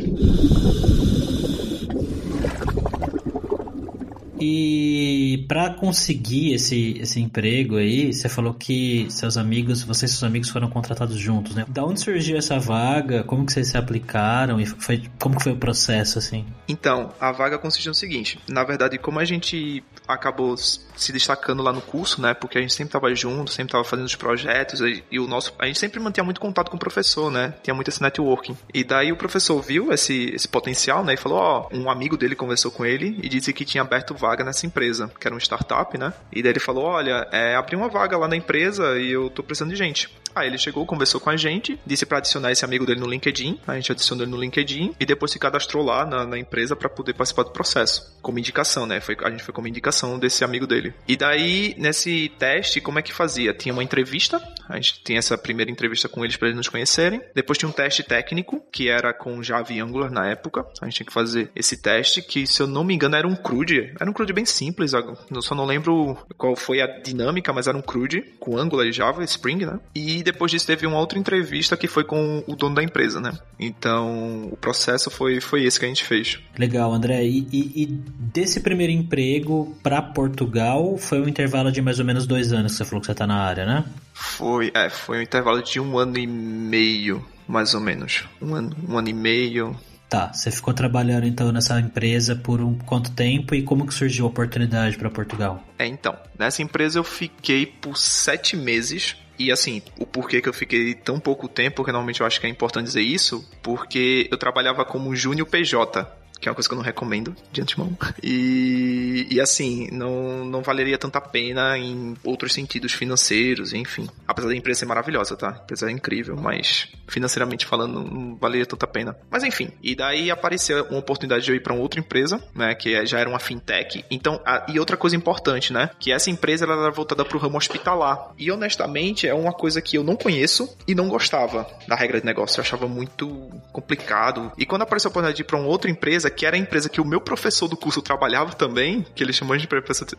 E 4.39 5.45
para 5.47 5.73
conseguir 5.73 6.53
esse, 6.53 6.97
esse 6.99 7.19
emprego 7.19 7.77
aí, 7.77 8.13
você 8.13 8.29
falou 8.29 8.53
que 8.53 9.07
seus 9.09 9.37
amigos, 9.37 9.83
você 9.83 10.05
e 10.05 10.09
seus 10.09 10.23
amigos 10.23 10.49
foram 10.49 10.69
contratados 10.69 11.17
juntos, 11.17 11.55
né? 11.55 11.65
Da 11.67 11.83
onde 11.83 11.99
surgiu 11.99 12.37
essa 12.37 12.59
vaga? 12.59 13.23
Como 13.23 13.45
que 13.45 13.53
vocês 13.53 13.67
se 13.67 13.77
aplicaram? 13.77 14.59
E 14.59 14.65
foi, 14.65 15.03
como 15.19 15.37
que 15.37 15.43
foi 15.43 15.53
o 15.53 15.57
processo, 15.57 16.17
assim? 16.17 16.45
Então, 16.67 17.11
a 17.19 17.31
vaga 17.31 17.57
consistiu 17.57 17.89
no 17.89 17.95
seguinte. 17.95 18.39
Na 18.47 18.63
verdade, 18.63 18.97
como 18.97 19.19
a 19.19 19.25
gente 19.25 19.83
acabou 20.07 20.55
se 20.57 21.11
destacando 21.11 21.61
lá 21.61 21.71
no 21.71 21.81
curso, 21.81 22.21
né? 22.21 22.33
Porque 22.33 22.57
a 22.57 22.61
gente 22.61 22.73
sempre 22.73 22.89
estava 22.89 23.13
junto, 23.13 23.51
sempre 23.51 23.69
estava 23.69 23.83
fazendo 23.83 24.05
os 24.05 24.15
projetos 24.15 24.81
e, 24.81 25.03
e, 25.11 25.19
o 25.19 25.27
nosso, 25.27 25.53
a 25.59 25.65
gente 25.65 25.79
sempre 25.79 25.99
mantinha 25.99 26.23
muito 26.23 26.39
contato 26.39 26.69
com 26.69 26.77
o 26.77 26.79
professor, 26.79 27.31
né? 27.31 27.53
Tinha 27.63 27.73
muito 27.73 27.89
esse 27.89 28.01
networking. 28.01 28.57
E 28.73 28.83
daí 28.83 29.11
o 29.11 29.15
professor 29.17 29.61
viu 29.61 29.91
esse, 29.91 30.31
esse 30.33 30.47
potencial, 30.47 31.03
né? 31.03 31.13
E 31.13 31.17
falou, 31.17 31.37
ó, 31.37 31.69
um 31.71 31.89
amigo 31.89 32.17
dele 32.17 32.35
conversou 32.35 32.71
com 32.71 32.85
ele 32.85 33.19
e 33.21 33.29
disse 33.29 33.53
que 33.53 33.65
tinha 33.65 33.81
aberto 33.81 34.15
vaga 34.15 34.28
nessa 34.37 34.65
empresa, 34.65 35.11
que 35.19 35.27
era 35.27 35.33
uma 35.33 35.39
startup, 35.39 35.97
né? 35.97 36.13
E 36.31 36.41
daí 36.41 36.51
ele 36.51 36.59
falou, 36.59 36.85
olha, 36.85 37.27
é, 37.31 37.55
abri 37.55 37.75
uma 37.75 37.89
vaga 37.89 38.17
lá 38.17 38.27
na 38.27 38.35
empresa 38.35 38.99
e 38.99 39.11
eu 39.11 39.29
tô 39.29 39.43
precisando 39.43 39.71
de 39.71 39.75
gente. 39.75 40.09
Aí 40.35 40.47
ele 40.47 40.57
chegou, 40.57 40.85
conversou 40.85 41.19
com 41.19 41.29
a 41.29 41.37
gente, 41.37 41.79
disse 41.85 42.05
para 42.05 42.19
adicionar 42.19 42.51
esse 42.51 42.63
amigo 42.63 42.85
dele 42.85 42.99
no 42.99 43.07
LinkedIn. 43.07 43.59
A 43.67 43.75
gente 43.75 43.91
adicionou 43.91 44.23
ele 44.23 44.31
no 44.31 44.39
LinkedIn 44.39 44.95
e 44.99 45.05
depois 45.05 45.31
se 45.31 45.39
cadastrou 45.39 45.83
lá 45.83 46.05
na, 46.05 46.25
na 46.25 46.37
empresa 46.37 46.75
para 46.75 46.89
poder 46.89 47.13
participar 47.13 47.43
do 47.43 47.51
processo. 47.51 48.17
Como 48.21 48.39
indicação, 48.39 48.85
né? 48.85 48.99
Foi, 48.99 49.17
a 49.23 49.29
gente 49.29 49.43
foi 49.43 49.53
como 49.53 49.67
indicação 49.67 50.19
desse 50.19 50.43
amigo 50.43 50.67
dele. 50.67 50.93
E 51.07 51.17
daí, 51.17 51.75
nesse 51.77 52.29
teste, 52.37 52.79
como 52.79 52.99
é 52.99 53.01
que 53.01 53.13
fazia? 53.13 53.53
Tinha 53.53 53.73
uma 53.73 53.83
entrevista, 53.83 54.41
a 54.67 54.75
gente 54.75 55.03
tinha 55.03 55.19
essa 55.19 55.37
primeira 55.37 55.71
entrevista 55.71 56.07
com 56.07 56.23
eles 56.23 56.37
para 56.37 56.47
eles 56.49 56.57
nos 56.57 56.69
conhecerem. 56.69 57.21
Depois 57.33 57.57
tinha 57.57 57.67
um 57.67 57.73
teste 57.73 58.03
técnico, 58.03 58.63
que 58.71 58.87
era 58.87 59.13
com 59.13 59.41
Java 59.41 59.73
e 59.73 59.79
Angular 59.79 60.11
na 60.11 60.27
época. 60.27 60.65
A 60.81 60.85
gente 60.85 60.95
tinha 60.97 61.07
que 61.07 61.13
fazer 61.13 61.51
esse 61.55 61.77
teste, 61.77 62.21
que 62.21 62.45
se 62.45 62.61
eu 62.61 62.67
não 62.67 62.83
me 62.83 62.93
engano 62.93 63.15
era 63.15 63.27
um 63.27 63.35
CRUD. 63.35 63.93
Era 63.99 64.09
um 64.09 64.13
CRUD 64.19 64.33
bem 64.33 64.45
simples, 64.45 64.91
eu 64.93 65.41
só 65.41 65.55
não 65.55 65.65
lembro 65.65 66.17
qual 66.37 66.53
foi 66.53 66.81
a 66.81 66.87
dinâmica, 66.87 67.53
mas 67.53 67.67
era 67.67 67.77
um 67.77 67.81
CRUD 67.81 68.21
com 68.37 68.57
Angular 68.57 68.85
e 68.85 68.91
Java, 68.91 69.23
Spring, 69.23 69.65
né? 69.65 69.79
E 69.95 70.21
depois 70.21 70.51
disso 70.51 70.67
teve 70.67 70.85
uma 70.85 70.99
outra 70.99 71.17
entrevista 71.17 71.77
que 71.77 71.87
foi 71.87 72.03
com 72.03 72.43
o 72.45 72.55
dono 72.55 72.75
da 72.75 72.83
empresa, 72.83 73.21
né? 73.21 73.31
Então 73.57 74.49
o 74.51 74.57
processo 74.57 75.09
foi, 75.09 75.39
foi 75.39 75.63
esse 75.63 75.79
que 75.79 75.85
a 75.85 75.87
gente 75.87 76.03
fez. 76.03 76.37
Legal, 76.57 76.91
André. 76.91 77.23
E, 77.23 77.47
e, 77.49 77.83
e 77.83 77.85
desse 77.85 78.59
primeiro 78.59 78.91
emprego 78.91 79.73
para 79.81 80.01
Portugal 80.01 80.97
foi 80.97 81.21
um 81.21 81.27
intervalo 81.29 81.71
de 81.71 81.81
mais 81.81 81.99
ou 81.99 82.05
menos 82.05 82.27
dois 82.27 82.51
anos 82.51 82.73
que 82.73 82.77
você 82.79 82.85
falou 82.85 82.99
que 82.99 83.07
você 83.07 83.15
tá 83.15 83.25
na 83.25 83.41
área, 83.41 83.65
né? 83.65 83.85
Foi, 84.13 84.69
é, 84.73 84.89
foi 84.89 85.19
um 85.19 85.21
intervalo 85.21 85.63
de 85.63 85.79
um 85.79 85.97
ano 85.97 86.17
e 86.17 86.27
meio, 86.27 87.25
mais 87.47 87.73
ou 87.73 87.79
menos. 87.79 88.25
Um 88.41 88.53
ano, 88.53 88.75
um 88.85 88.97
ano 88.97 89.07
e 89.07 89.13
meio, 89.13 89.75
Tá, 90.09 90.33
você 90.33 90.49
ficou 90.49 90.73
trabalhando 90.73 91.27
então 91.27 91.51
nessa 91.51 91.79
empresa 91.79 92.35
por 92.35 92.61
um 92.61 92.75
quanto 92.79 93.11
tempo? 93.11 93.53
E 93.53 93.61
como 93.61 93.85
que 93.85 93.93
surgiu 93.93 94.25
a 94.25 94.29
oportunidade 94.29 94.97
para 94.97 95.07
Portugal? 95.07 95.63
É, 95.77 95.85
então, 95.85 96.17
nessa 96.37 96.63
empresa 96.63 96.97
eu 96.97 97.03
fiquei 97.03 97.67
por 97.67 97.95
sete 97.95 98.57
meses. 98.57 99.15
E 99.37 99.51
assim, 99.51 99.83
o 99.99 100.07
porquê 100.07 100.41
que 100.41 100.49
eu 100.49 100.53
fiquei 100.53 100.95
tão 100.95 101.19
pouco 101.19 101.47
tempo, 101.47 101.77
porque 101.77 101.91
normalmente 101.91 102.21
eu 102.21 102.27
acho 102.27 102.41
que 102.41 102.47
é 102.47 102.49
importante 102.49 102.87
dizer 102.87 103.03
isso, 103.03 103.47
porque 103.61 104.27
eu 104.31 104.37
trabalhava 104.37 104.83
como 104.83 105.15
Júnior 105.15 105.47
PJ 105.47 106.18
que 106.39 106.47
é 106.47 106.51
uma 106.51 106.55
coisa 106.55 106.67
que 106.67 106.73
eu 106.73 106.77
não 106.77 106.83
recomendo 106.83 107.35
de 107.51 107.61
antemão. 107.61 107.95
E, 108.23 109.27
e 109.29 109.41
assim, 109.41 109.89
não, 109.91 110.45
não 110.45 110.61
valeria 110.61 110.97
tanta 110.97 111.19
pena 111.19 111.77
em 111.77 112.15
outros 112.23 112.53
sentidos 112.53 112.93
financeiros, 112.93 113.73
enfim. 113.73 114.07
Apesar 114.27 114.47
da 114.47 114.55
empresa 114.55 114.79
ser 114.79 114.85
maravilhosa, 114.85 115.35
tá? 115.35 115.49
A 115.49 115.63
empresa 115.63 115.89
é 115.89 115.91
incrível, 115.91 116.35
mas 116.35 116.89
financeiramente 117.07 117.65
falando, 117.65 118.03
não 118.03 118.35
valeria 118.35 118.65
tanta 118.65 118.87
pena. 118.87 119.15
Mas 119.29 119.43
enfim, 119.43 119.71
e 119.81 119.95
daí 119.95 120.31
apareceu 120.31 120.85
uma 120.85 120.99
oportunidade 120.99 121.43
de 121.43 121.51
eu 121.51 121.55
ir 121.55 121.61
para 121.61 121.73
outra 121.73 121.99
empresa, 121.99 122.41
né? 122.55 122.73
Que 122.75 122.95
é, 122.95 123.05
já 123.05 123.19
era 123.19 123.29
uma 123.29 123.39
fintech. 123.39 124.05
Então, 124.09 124.41
a, 124.45 124.65
e 124.69 124.79
outra 124.79 124.95
coisa 124.95 125.15
importante, 125.15 125.73
né? 125.73 125.89
Que 125.99 126.11
essa 126.11 126.29
empresa 126.29 126.65
ela 126.65 126.83
era 126.83 126.91
voltada 126.91 127.25
para 127.25 127.37
o 127.37 127.39
ramo 127.39 127.57
hospitalar. 127.57 128.31
E 128.37 128.51
honestamente, 128.51 129.27
é 129.27 129.33
uma 129.33 129.51
coisa 129.51 129.81
que 129.81 129.97
eu 129.97 130.03
não 130.03 130.15
conheço 130.15 130.69
e 130.87 130.95
não 130.95 131.09
gostava 131.09 131.67
da 131.87 131.95
regra 131.95 132.19
de 132.19 132.25
negócio. 132.25 132.59
Eu 132.59 132.63
achava 132.63 132.87
muito 132.87 133.49
complicado. 133.71 134.51
E 134.57 134.65
quando 134.65 134.83
apareceu 134.83 135.09
a 135.09 135.11
oportunidade 135.11 135.37
de 135.37 135.41
ir 135.41 135.45
para 135.45 135.59
outra 135.59 135.89
empresa, 135.89 136.28
empresa, 136.29 136.31
que 136.31 136.45
era 136.45 136.55
a 136.55 136.59
empresa 136.59 136.89
que 136.89 137.01
o 137.01 137.05
meu 137.05 137.19
professor 137.19 137.67
do 137.67 137.75
curso 137.75 138.01
trabalhava 138.01 138.53
também, 138.53 139.05
que 139.15 139.23
ele 139.23 139.33
chamou 139.33 139.57
de 139.57 139.67